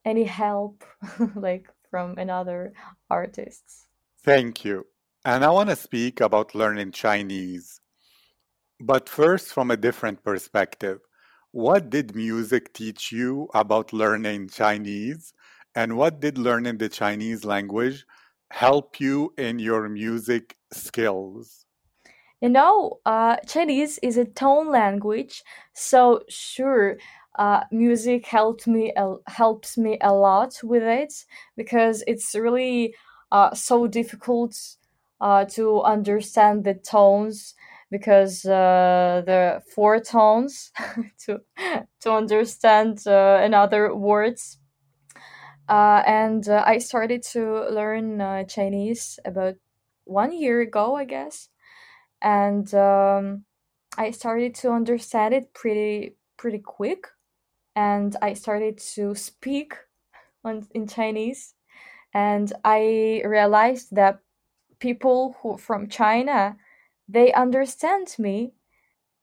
any 0.05 0.25
help 0.25 0.85
like 1.35 1.69
from 1.91 2.17
another 2.19 2.73
artists. 3.11 3.87
Thank 4.23 4.65
you. 4.65 4.87
And 5.25 5.45
I 5.45 5.51
want 5.51 5.71
to 5.71 5.77
speak 5.77 6.21
about 6.21 6.55
learning 6.55 6.93
Chinese, 6.93 7.81
but 8.81 9.09
first 9.09 9.53
from 9.53 9.71
a 9.71 9.77
different 9.77 10.23
perspective. 10.25 11.01
What 11.51 11.91
did 11.91 12.15
music 12.15 12.73
teach 12.75 13.11
you 13.11 13.49
about 13.55 13.93
learning 13.93 14.51
Chinese? 14.51 15.33
And 15.75 15.97
what 15.97 16.21
did 16.21 16.39
learning 16.39 16.79
the 16.79 16.89
Chinese 16.89 17.45
language 17.45 18.05
help 18.51 19.01
you 19.01 19.33
in 19.39 19.59
your 19.59 19.89
music 19.89 20.57
skills? 20.73 21.67
You 22.41 22.49
know, 22.51 23.01
uh, 23.05 23.37
Chinese 23.47 23.99
is 23.99 24.17
a 24.17 24.25
tone 24.25 24.71
language, 24.71 25.43
so 25.73 26.23
sure, 26.29 26.97
uh, 27.37 27.65
music 27.73 28.27
helped 28.27 28.67
me 28.67 28.93
helps 29.27 29.77
me 29.77 29.99
a 30.01 30.13
lot 30.13 30.61
with 30.63 30.83
it 30.83 31.13
because 31.57 32.05
it's 32.07 32.35
really 32.35 32.95
uh, 33.33 33.55
so 33.55 33.87
difficult 33.89 34.57
uh, 35.21 35.45
to 35.47 35.83
understand 35.83 36.65
the 36.65 36.75
tones 36.75 37.55
because 37.91 38.45
uh, 38.45 39.23
the 39.27 39.61
four 39.75 39.99
tones 39.99 40.71
to 41.27 41.41
to 42.01 42.13
understand 42.13 43.03
uh, 43.07 43.41
another 43.43 43.95
words. 43.95 44.59
Uh, 45.69 46.03
and 46.07 46.49
uh, 46.49 46.63
I 46.67 46.79
started 46.79 47.23
to 47.35 47.69
learn 47.71 48.21
uh, 48.21 48.45
Chinese 48.45 49.19
about 49.25 49.57
one 50.05 50.33
year 50.33 50.61
ago, 50.63 50.97
I 50.97 51.05
guess 51.05 51.49
and 52.23 52.73
um, 52.75 53.45
I 53.97 54.11
started 54.11 54.55
to 54.57 54.71
understand 54.71 55.35
it 55.35 55.55
pretty 55.55 56.17
pretty 56.37 56.59
quick, 56.59 57.09
and 57.77 58.17
I 58.23 58.35
started 58.35 58.79
to 58.95 59.15
speak 59.15 59.75
on, 60.45 60.67
in 60.73 60.87
Chinese, 60.87 61.55
and 62.15 62.53
I 62.65 63.23
realized 63.25 63.95
that 63.97 64.21
people 64.79 65.37
who 65.43 65.59
from 65.59 65.89
China 65.89 66.57
they 67.09 67.33
understand 67.33 68.15
me, 68.19 68.53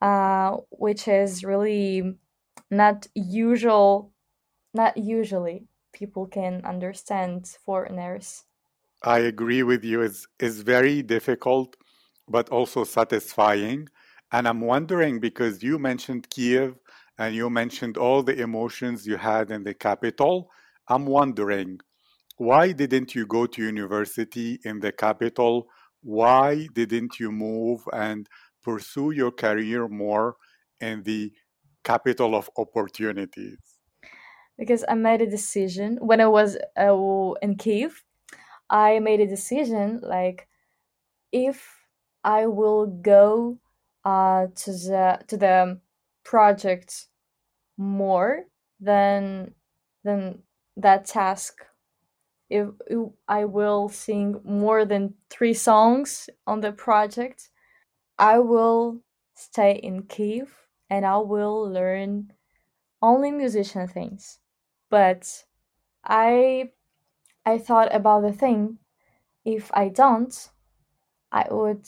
uh, 0.01 0.58
which 0.69 1.08
is 1.08 1.43
really 1.43 2.15
not 2.71 3.08
usual. 3.13 4.12
Not 4.73 4.98
usually 4.98 5.67
people 5.96 6.27
can 6.27 6.62
understand 6.65 7.48
foreigners. 7.65 8.43
I 9.04 9.19
agree 9.19 9.63
with 9.63 9.83
you. 9.83 10.02
It's, 10.02 10.27
it's 10.39 10.58
very 10.58 11.02
difficult, 11.02 11.77
but 12.28 12.50
also 12.50 12.84
satisfying. 12.84 13.90
And 14.32 14.48
I'm 14.48 14.62
wondering 14.62 15.19
because 15.19 15.63
you 15.63 15.80
mentioned 15.80 16.30
Kiev 16.30 16.80
and 17.17 17.36
you 17.36 17.50
mentioned 17.50 17.98
all 17.98 18.23
the 18.23 18.40
emotions 18.40 19.08
you 19.08 19.17
had 19.17 19.52
in 19.52 19.63
the 19.63 19.73
capital. 19.73 20.50
I'm 20.88 21.06
wondering 21.06 21.80
why 22.38 22.71
didn't 22.73 23.15
you 23.15 23.26
go 23.26 23.46
to 23.46 23.62
university 23.63 24.60
in 24.65 24.80
the 24.82 24.92
capital? 24.92 25.67
Why 26.02 26.67
didn't 26.73 27.19
you 27.19 27.32
move 27.32 27.82
and 27.94 28.28
pursue 28.63 29.12
your 29.12 29.32
career 29.32 29.88
more 29.88 30.36
in 30.82 31.04
the 31.04 31.32
capital 31.84 32.36
of 32.36 32.50
opportunities? 32.58 33.80
because 34.58 34.86
I 34.88 34.94
made 34.96 35.21
a 35.21 35.30
decision 35.30 35.98
when 36.02 36.21
I 36.21 36.28
was 36.28 36.58
uh, 36.78 37.34
in 37.42 37.58
Kiev. 37.58 38.04
I 38.69 39.00
made 39.00 39.19
a 39.19 39.28
decision 39.28 40.00
like 40.02 40.48
if 41.32 41.85
I 42.26 42.48
will 42.48 42.88
go 42.88 43.60
uh, 44.04 44.48
to 44.56 44.71
the 44.71 45.19
to 45.28 45.38
the 45.38 45.80
project 46.23 47.06
more 47.78 48.48
than 48.80 49.54
than 50.04 50.40
that 50.76 51.06
task. 51.06 51.65
If, 52.50 52.69
if 52.88 53.10
I 53.28 53.46
will 53.46 53.90
sing 53.90 54.42
more 54.44 54.86
than 54.86 55.13
three 55.30 55.54
songs 55.54 56.30
on 56.48 56.62
the 56.62 56.71
project, 56.71 57.50
I 58.17 58.40
will 58.40 59.02
stay 59.36 59.73
in 59.73 60.04
Kiev 60.04 60.54
and 60.90 61.06
I 61.06 61.17
will 61.17 61.69
learn 61.71 62.34
only 63.02 63.32
musician 63.32 63.88
things. 63.88 64.40
But 64.90 65.46
I 66.04 66.71
I 67.46 67.60
thought 67.60 67.94
about 67.94 68.21
the 68.21 68.34
thing 68.34 68.80
if 69.44 69.69
I 69.76 69.90
don't, 69.90 70.50
I 71.32 71.46
would 71.52 71.86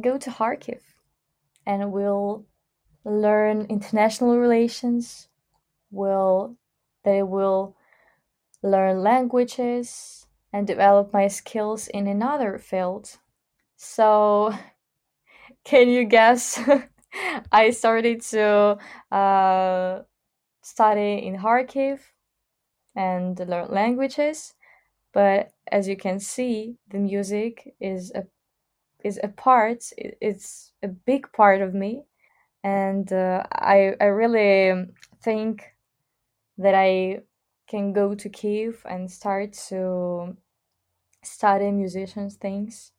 go 0.00 0.18
to 0.18 0.30
Kharkiv 0.30 0.80
and 1.66 1.92
we'll 1.92 2.46
learn 3.04 3.66
international 3.68 4.38
relations, 4.38 5.28
will 5.90 6.56
they 7.04 7.22
will 7.22 7.76
learn 8.62 9.02
languages 9.02 10.26
and 10.52 10.66
develop 10.66 11.12
my 11.12 11.26
skills 11.26 11.88
in 11.88 12.06
another 12.06 12.58
field. 12.58 13.18
So 13.76 14.54
can 15.64 15.88
you 15.88 16.04
guess 16.04 16.60
I 17.52 17.70
started 17.70 18.22
to 18.22 18.78
uh, 19.10 20.02
study 20.62 21.26
in 21.26 21.36
Kharkiv 21.36 22.00
and 22.94 23.38
learn 23.38 23.68
languages, 23.70 24.54
but 25.12 25.52
as 25.70 25.88
you 25.88 25.96
can 25.96 26.20
see, 26.20 26.76
the 26.88 26.98
music 26.98 27.74
is 27.80 28.12
a 28.14 28.24
is 29.04 29.18
a 29.22 29.28
part. 29.28 29.84
It's 29.96 30.72
a 30.82 30.88
big 30.88 31.32
part 31.32 31.62
of 31.62 31.74
me, 31.74 32.04
and 32.64 33.12
uh, 33.12 33.44
I 33.52 33.94
I 34.00 34.06
really 34.06 34.86
think 35.22 35.64
that 36.58 36.74
I 36.74 37.22
can 37.68 37.92
go 37.92 38.14
to 38.14 38.28
Kiev 38.28 38.82
and 38.84 39.10
start 39.10 39.52
to 39.68 40.36
study 41.22 41.70
musicians 41.70 42.36
things 42.36 42.92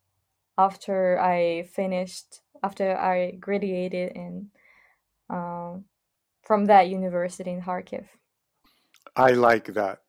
after 0.58 1.20
I 1.20 1.64
finished 1.64 2.41
after 2.64 2.97
I 2.97 3.32
graduated 3.32 4.14
in 4.16 4.49
uh, 5.30 5.78
from 6.43 6.66
that 6.66 6.88
university 6.89 7.51
in 7.51 7.62
Kharkiv. 7.62 8.06
I 9.16 9.32
like 9.32 9.74
that. 9.74 9.99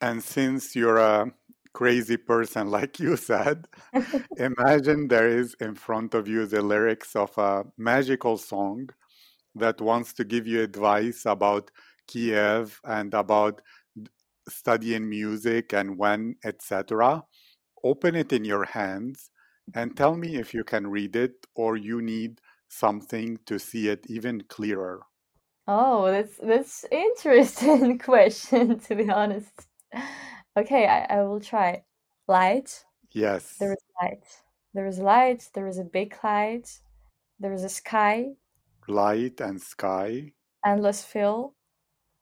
And 0.00 0.22
since 0.22 0.76
you're 0.76 0.98
a 0.98 1.32
crazy 1.72 2.16
person, 2.16 2.70
like 2.78 2.98
you 2.98 3.16
said, 3.16 3.68
imagine 4.36 5.08
there 5.08 5.28
is 5.28 5.54
in 5.60 5.74
front 5.74 6.14
of 6.14 6.28
you 6.28 6.46
the 6.46 6.62
lyrics 6.62 7.16
of 7.16 7.36
a 7.38 7.64
magical 7.76 8.36
song 8.36 8.88
that 9.54 9.80
wants 9.80 10.12
to 10.14 10.24
give 10.24 10.46
you 10.46 10.62
advice 10.62 11.26
about 11.26 11.70
Kiev 12.06 12.80
and 12.84 13.12
about 13.14 13.60
studying 14.48 15.08
music 15.08 15.72
and 15.72 15.98
when, 15.98 16.36
etc. 16.44 17.22
Open 17.84 18.14
it 18.14 18.32
in 18.32 18.44
your 18.44 18.64
hands 18.64 19.30
and 19.74 19.96
tell 19.96 20.16
me 20.16 20.36
if 20.36 20.54
you 20.54 20.64
can 20.64 20.86
read 20.86 21.16
it 21.16 21.46
or 21.54 21.76
you 21.76 22.00
need 22.00 22.40
something 22.68 23.38
to 23.46 23.58
see 23.58 23.88
it 23.88 24.04
even 24.08 24.42
clearer. 24.48 25.02
Oh, 25.66 26.10
that's 26.10 26.36
that's 26.38 26.84
interesting 26.90 27.98
question 28.10 28.80
to 28.80 28.94
be 28.94 29.10
honest. 29.10 29.66
Okay, 30.58 30.86
I, 30.86 31.04
I 31.20 31.22
will 31.22 31.40
try. 31.40 31.84
Light. 32.26 32.84
Yes, 33.12 33.72
is 33.72 33.78
light. 34.02 34.42
There 34.74 34.86
is 34.86 34.98
light. 35.00 35.50
There 35.54 35.66
is 35.68 35.78
a 35.78 35.84
big 35.84 36.18
light. 36.24 36.80
There 37.40 37.52
is 37.52 37.64
a 37.64 37.68
sky, 37.70 38.36
light 38.88 39.40
and 39.40 39.62
sky. 39.62 40.32
endless 40.64 41.02
fill, 41.04 41.56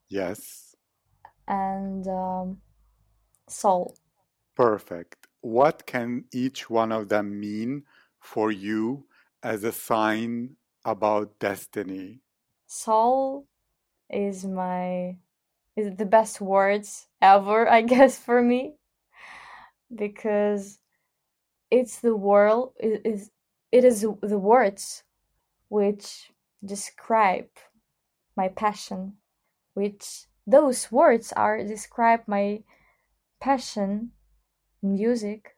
Yes, 0.09 0.74
and 1.49 2.07
um, 2.09 2.61
soul. 3.49 3.97
perfect. 4.55 5.26
What 5.41 5.87
can 5.87 6.24
each 6.32 6.68
one 6.68 6.91
of 6.93 7.09
them 7.09 7.39
mean 7.39 7.84
for 8.18 8.51
you 8.51 9.09
as 9.43 9.62
a 9.64 9.72
sign 9.72 10.57
about 10.84 11.39
destiny? 11.39 12.22
Soul 12.68 13.49
is 14.11 14.47
my 14.47 15.18
is 15.77 15.97
the 15.97 16.07
best 16.07 16.41
words 16.41 17.07
ever, 17.20 17.68
I 17.68 17.83
guess, 17.95 18.18
for 18.18 18.43
me 18.43 18.77
because 19.95 20.79
it's 21.70 22.01
the 22.01 22.16
world 22.16 22.72
it 22.79 23.03
is 23.05 23.31
it 23.72 23.85
is 23.85 24.01
the 24.22 24.39
words 24.39 25.05
which 25.68 26.31
describe 26.64 27.49
my 28.37 28.49
passion 28.49 29.14
which 29.74 30.27
those 30.47 30.91
words 30.91 31.33
are 31.37 31.62
describe 31.62 32.20
my 32.27 32.61
passion 33.41 34.11
music 34.83 35.55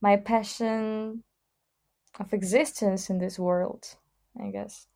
my 0.00 0.16
passion 0.16 1.22
of 2.20 2.32
existence 2.32 3.08
in 3.08 3.18
this 3.18 3.38
world 3.38 3.96
i 4.40 4.50
guess 4.50 4.86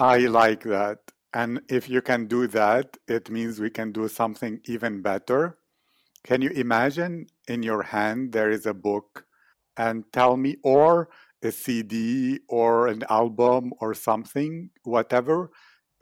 I 0.00 0.20
like 0.20 0.62
that. 0.62 0.98
And 1.32 1.60
if 1.68 1.88
you 1.88 2.02
can 2.02 2.26
do 2.26 2.46
that, 2.48 2.96
it 3.06 3.30
means 3.30 3.60
we 3.60 3.70
can 3.70 3.92
do 3.92 4.08
something 4.08 4.60
even 4.64 5.00
better. 5.02 5.58
Can 6.24 6.42
you 6.42 6.50
imagine 6.50 7.26
in 7.48 7.62
your 7.62 7.82
hand 7.82 8.32
there 8.32 8.50
is 8.50 8.66
a 8.66 8.74
book 8.74 9.24
and 9.76 10.04
tell 10.12 10.36
me, 10.36 10.56
or 10.62 11.08
a 11.42 11.50
CD 11.50 12.40
or 12.48 12.88
an 12.88 13.04
album 13.08 13.72
or 13.80 13.94
something, 13.94 14.70
whatever, 14.82 15.50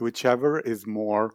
whichever 0.01 0.61
is 0.61 0.87
more 0.87 1.35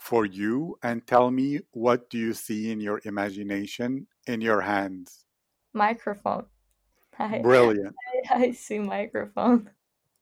for 0.00 0.24
you, 0.26 0.76
and 0.82 1.06
tell 1.06 1.30
me 1.30 1.60
what 1.72 2.10
do 2.10 2.18
you 2.18 2.32
see 2.34 2.72
in 2.72 2.80
your 2.80 3.00
imagination 3.04 4.06
in 4.26 4.40
your 4.40 4.60
hands? 4.60 5.24
microphone 5.72 6.46
i 7.18 7.38
Brilliant. 7.40 7.94
i 8.30 8.52
see 8.52 8.78
microphone 8.78 9.70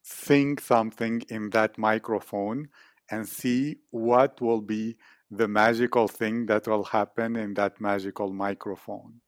Sing 0.03 0.59
something 0.59 1.23
in 1.29 1.51
that 1.51 1.79
microphone 1.79 2.69
and 3.11 3.29
see 3.29 3.77
what 3.91 4.41
will 4.41 4.61
be 4.61 4.97
the 5.31 5.49
magical 5.49 6.09
thing 6.09 6.47
that 6.47 6.67
will 6.67 6.85
happen 6.85 7.37
in 7.37 7.55
that 7.55 7.81
magical 7.81 8.33
microphone. 8.33 9.21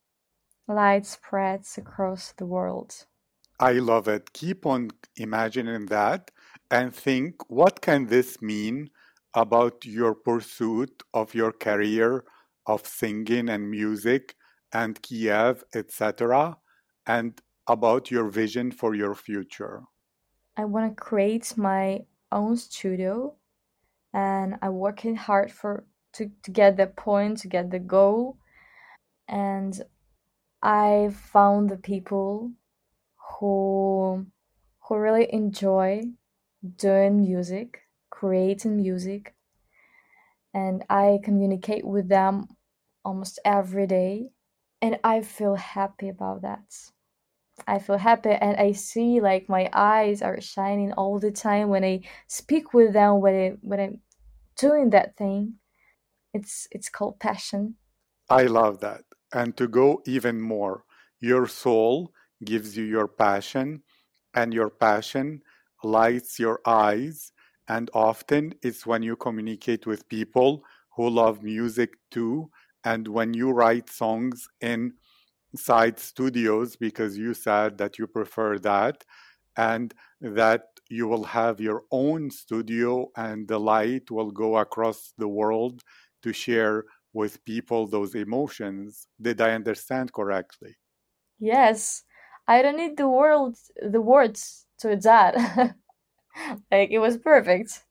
light 0.68 1.06
spreads 1.06 1.78
across 1.78 2.32
the 2.32 2.46
world 2.46 3.06
I 3.60 3.74
love 3.74 4.08
it. 4.08 4.32
Keep 4.32 4.66
on 4.66 4.90
imagining 5.16 5.86
that 5.86 6.30
and 6.70 6.92
think 6.92 7.48
what 7.48 7.80
can 7.80 8.06
this 8.06 8.42
mean 8.42 8.90
about 9.32 9.84
your 9.84 10.14
pursuit 10.14 11.02
of 11.12 11.34
your 11.34 11.52
career 11.52 12.24
of 12.66 12.86
singing 12.86 13.48
and 13.48 13.70
music 13.70 14.34
and 14.72 15.00
Kiev, 15.02 15.62
etc., 15.74 16.56
and 17.06 17.40
about 17.66 18.10
your 18.10 18.28
vision 18.28 18.70
for 18.72 18.94
your 18.94 19.14
future. 19.14 19.82
i 20.56 20.64
want 20.64 20.90
to 20.90 21.02
create 21.02 21.56
my 21.56 22.00
own 22.32 22.56
studio 22.56 23.34
and 24.14 24.56
i'm 24.62 24.74
working 24.74 25.16
hard 25.16 25.50
for 25.52 25.84
to, 26.14 26.30
to 26.44 26.50
get 26.52 26.76
the 26.76 26.86
point 26.86 27.38
to 27.38 27.48
get 27.48 27.70
the 27.70 27.80
goal. 27.80 28.38
And 29.28 29.82
i 30.62 31.10
found 31.12 31.68
the 31.68 31.76
people 31.76 32.52
who 33.40 34.26
who 34.82 34.96
really 34.96 35.32
enjoy 35.32 36.04
doing 36.76 37.20
music 37.20 37.80
creating 38.10 38.76
music. 38.76 39.34
And 40.54 40.84
i 40.88 41.18
communicate 41.24 41.84
with 41.84 42.08
them 42.08 42.46
almost 43.04 43.40
every 43.44 43.86
day. 43.88 44.30
And 44.80 44.98
i 45.02 45.22
feel 45.22 45.56
happy 45.56 46.08
about 46.08 46.42
that 46.42 46.62
i 47.66 47.78
feel 47.78 47.98
happy 47.98 48.30
and 48.30 48.56
i 48.56 48.72
see 48.72 49.20
like 49.20 49.48
my 49.48 49.68
eyes 49.72 50.22
are 50.22 50.40
shining 50.40 50.92
all 50.92 51.18
the 51.18 51.30
time 51.30 51.68
when 51.68 51.84
i 51.84 52.00
speak 52.26 52.74
with 52.74 52.92
them 52.92 53.20
when 53.20 53.34
i 53.34 53.52
when 53.62 53.80
i'm 53.80 54.00
doing 54.56 54.90
that 54.90 55.16
thing 55.16 55.54
it's 56.32 56.66
it's 56.72 56.88
called 56.88 57.18
passion 57.20 57.76
I 58.30 58.44
love 58.44 58.80
that. 58.80 59.04
And 59.32 59.56
to 59.56 59.68
go 59.68 60.02
even 60.06 60.40
more, 60.40 60.84
your 61.20 61.46
soul 61.46 62.12
gives 62.44 62.76
you 62.76 62.84
your 62.84 63.08
passion, 63.08 63.82
and 64.34 64.52
your 64.54 64.70
passion 64.70 65.42
lights 65.82 66.38
your 66.38 66.60
eyes. 66.66 67.32
And 67.68 67.90
often 67.94 68.54
it's 68.62 68.86
when 68.86 69.02
you 69.02 69.16
communicate 69.16 69.86
with 69.86 70.08
people 70.08 70.62
who 70.96 71.08
love 71.08 71.42
music 71.42 71.94
too, 72.10 72.50
and 72.84 73.08
when 73.08 73.34
you 73.34 73.50
write 73.50 73.90
songs 73.90 74.48
inside 75.54 76.00
studios, 76.00 76.74
because 76.74 77.16
you 77.16 77.32
said 77.32 77.78
that 77.78 77.96
you 77.98 78.06
prefer 78.08 78.58
that, 78.58 79.04
and 79.56 79.94
that 80.20 80.64
you 80.90 81.06
will 81.06 81.22
have 81.22 81.60
your 81.60 81.82
own 81.92 82.28
studio, 82.30 83.08
and 83.16 83.46
the 83.46 83.60
light 83.60 84.10
will 84.10 84.32
go 84.32 84.56
across 84.58 85.12
the 85.16 85.28
world 85.28 85.76
to 86.24 86.32
share 86.32 86.84
with 87.12 87.44
people 87.44 87.86
those 87.86 88.16
emotions. 88.16 89.06
Did 89.22 89.40
I 89.40 89.50
understand 89.52 90.12
correctly? 90.12 90.74
Yes, 91.38 92.02
I 92.48 92.60
don't 92.62 92.76
need 92.76 92.96
the 92.96 93.08
words 93.08 93.70
the 93.96 94.00
words 94.00 94.66
to 94.78 94.96
that. 94.96 95.32
like 96.72 96.90
it 96.90 97.02
was 97.06 97.16
perfect. 97.16 97.84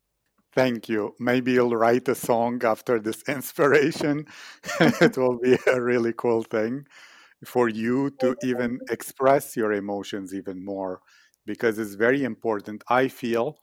Thank 0.52 0.90
you. 0.90 1.16
Maybe 1.18 1.54
you'll 1.54 1.78
write 1.84 2.08
a 2.10 2.16
song 2.16 2.62
after 2.64 3.00
this 3.00 3.24
inspiration. 3.38 4.28
it 4.80 5.18
will 5.18 5.40
be 5.40 5.58
a 5.66 5.82
really 5.82 6.14
cool 6.14 6.44
thing 6.44 6.86
for 7.46 7.70
you 7.70 8.10
to 8.20 8.36
even 8.44 8.80
express 8.90 9.56
your 9.56 9.74
emotions 9.74 10.34
even 10.34 10.64
more 10.64 11.02
because 11.46 11.80
it's 11.80 11.96
very 11.96 12.24
important. 12.24 12.84
I 12.90 13.08
feel 13.08 13.58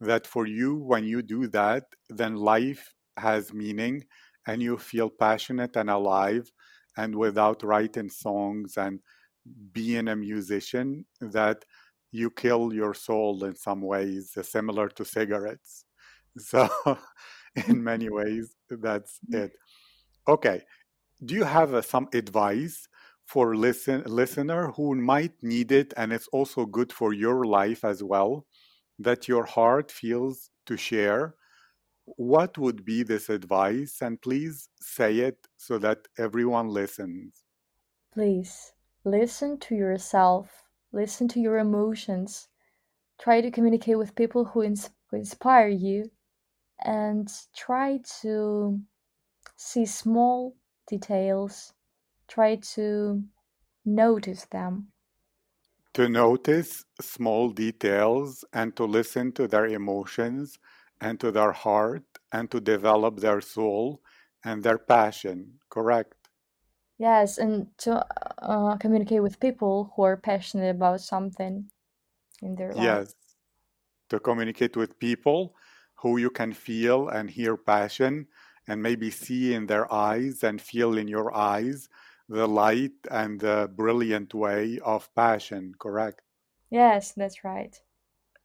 that 0.00 0.26
for 0.26 0.46
you, 0.46 0.76
when 0.76 1.04
you 1.04 1.22
do 1.22 1.46
that, 1.48 1.84
then 2.08 2.36
life 2.36 2.94
has 3.16 3.52
meaning 3.52 4.04
and 4.46 4.62
you 4.62 4.78
feel 4.78 5.10
passionate 5.10 5.76
and 5.76 5.90
alive. 5.90 6.50
And 6.96 7.14
without 7.14 7.62
writing 7.62 8.10
songs 8.10 8.76
and 8.76 9.00
being 9.72 10.08
a 10.08 10.16
musician, 10.16 11.04
that 11.20 11.64
you 12.10 12.30
kill 12.30 12.72
your 12.72 12.94
soul 12.94 13.44
in 13.44 13.54
some 13.54 13.82
ways, 13.82 14.36
similar 14.42 14.88
to 14.88 15.04
cigarettes. 15.04 15.84
So, 16.38 16.68
in 17.66 17.82
many 17.82 18.08
ways, 18.10 18.54
that's 18.70 19.18
it. 19.30 19.50
Okay. 20.28 20.62
Do 21.24 21.34
you 21.34 21.44
have 21.44 21.74
uh, 21.74 21.82
some 21.82 22.08
advice 22.14 22.88
for 23.28 23.54
listen 23.54 24.02
listener 24.06 24.72
who 24.72 24.94
might 24.94 25.34
need 25.42 25.70
it, 25.70 25.92
and 25.98 26.12
it's 26.12 26.28
also 26.28 26.64
good 26.64 26.90
for 26.90 27.12
your 27.12 27.44
life 27.44 27.84
as 27.84 28.02
well, 28.02 28.46
that 28.98 29.28
your 29.28 29.44
heart 29.44 29.92
feels 29.92 30.50
to 30.64 30.76
share? 30.78 31.34
What 32.04 32.56
would 32.56 32.86
be 32.86 33.02
this 33.02 33.28
advice? 33.28 34.00
And 34.00 34.20
please 34.20 34.70
say 34.80 35.18
it 35.18 35.46
so 35.58 35.76
that 35.78 36.08
everyone 36.16 36.68
listens. 36.68 37.44
Please 38.14 38.72
listen 39.04 39.58
to 39.58 39.74
yourself. 39.74 40.64
Listen 40.92 41.28
to 41.28 41.40
your 41.40 41.58
emotions. 41.58 42.48
Try 43.20 43.42
to 43.42 43.50
communicate 43.50 43.98
with 43.98 44.14
people 44.14 44.46
who, 44.46 44.62
ins- 44.62 44.90
who 45.10 45.18
inspire 45.18 45.68
you 45.68 46.10
and 46.82 47.28
try 47.54 48.00
to 48.22 48.80
see 49.56 49.84
small 49.84 50.56
details, 50.88 51.74
try 52.28 52.56
to 52.56 53.22
notice 53.84 54.44
them. 54.46 54.92
To 55.94 56.08
notice 56.08 56.84
small 57.00 57.50
details 57.50 58.44
and 58.52 58.76
to 58.76 58.84
listen 58.84 59.32
to 59.32 59.48
their 59.48 59.66
emotions 59.66 60.58
and 61.00 61.18
to 61.20 61.32
their 61.32 61.52
heart 61.52 62.04
and 62.30 62.50
to 62.50 62.60
develop 62.60 63.18
their 63.18 63.40
soul 63.40 64.02
and 64.44 64.62
their 64.62 64.78
passion, 64.78 65.58
correct? 65.70 66.14
Yes, 66.98 67.38
and 67.38 67.76
to 67.78 68.04
uh, 68.42 68.76
communicate 68.76 69.22
with 69.22 69.40
people 69.40 69.92
who 69.94 70.02
are 70.02 70.16
passionate 70.16 70.70
about 70.70 71.00
something 71.00 71.70
in 72.42 72.54
their 72.56 72.74
life. 72.74 72.84
Yes, 72.84 73.14
to 74.08 74.20
communicate 74.20 74.76
with 74.76 74.98
people 74.98 75.54
who 75.96 76.16
you 76.18 76.30
can 76.30 76.52
feel 76.52 77.08
and 77.08 77.30
hear 77.30 77.56
passion 77.56 78.28
and 78.66 78.82
maybe 78.82 79.10
see 79.10 79.54
in 79.54 79.66
their 79.66 79.92
eyes 79.92 80.44
and 80.44 80.60
feel 80.60 80.96
in 80.96 81.08
your 81.08 81.34
eyes 81.34 81.88
the 82.28 82.46
light 82.46 82.92
and 83.10 83.40
the 83.40 83.70
brilliant 83.74 84.34
way 84.34 84.78
of 84.84 85.12
passion, 85.14 85.74
correct? 85.78 86.20
Yes, 86.70 87.12
that's 87.12 87.44
right. 87.44 87.80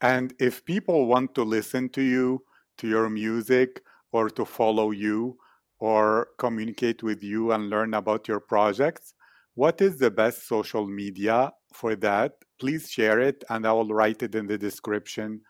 And 0.02 0.34
if 0.40 0.66
people 0.66 1.08
want 1.08 1.36
to 1.36 1.44
listen 1.44 1.90
to 1.90 2.02
you, 2.02 2.44
to 2.78 2.88
your 2.88 3.10
music, 3.10 3.82
or 4.12 4.30
to 4.30 4.46
follow 4.46 4.92
you, 4.92 5.38
or 5.80 6.30
communicate 6.38 7.04
with 7.04 7.24
you 7.24 7.52
and 7.52 7.70
learn 7.70 7.94
about 7.94 8.28
your 8.28 8.40
projects, 8.40 9.14
what 9.56 9.82
is 9.82 9.98
the 9.98 10.10
best 10.10 10.48
social 10.48 10.88
media 10.88 11.52
for 11.74 11.96
that? 11.98 12.34
Please 12.60 12.90
share 12.90 13.20
it 13.20 13.44
and 13.50 13.68
I 13.68 13.74
will 13.74 13.90
write 13.90 14.24
it 14.24 14.36
in 14.36 14.48
the 14.48 14.58
description 14.58 15.42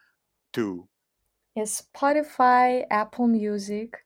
too. 0.52 0.88
Yes, 1.56 1.84
Spotify, 1.94 2.86
Apple 2.90 3.28
Music. 3.28 4.03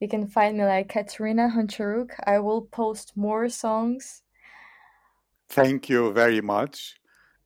You 0.00 0.08
can 0.08 0.28
find 0.28 0.56
me 0.56 0.64
like 0.64 0.88
Katerina 0.88 1.52
Honcharuk. 1.54 2.10
I 2.24 2.38
will 2.38 2.62
post 2.62 3.16
more 3.16 3.48
songs. 3.48 4.22
Thank 5.48 5.88
you 5.88 6.12
very 6.12 6.40
much. 6.40 6.96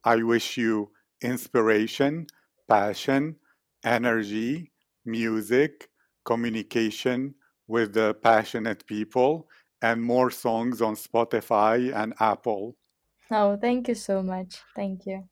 I 0.05 0.23
wish 0.23 0.57
you 0.57 0.91
inspiration, 1.23 2.27
passion, 2.69 3.37
energy, 3.85 4.73
music, 5.05 5.89
communication 6.25 7.35
with 7.69 7.95
the 7.95 8.15
passionate 8.15 8.85
people, 8.87 9.49
and 9.81 10.03
more 10.03 10.31
songs 10.31 10.83
on 10.83 10.95
Spotify 10.95 11.95
and 11.95 12.13
Apple. 12.21 12.77
Oh, 13.31 13.57
thank 13.57 13.89
you 13.89 13.95
so 13.95 14.23
much. 14.23 14.63
Thank 14.77 15.07
you. 15.07 15.29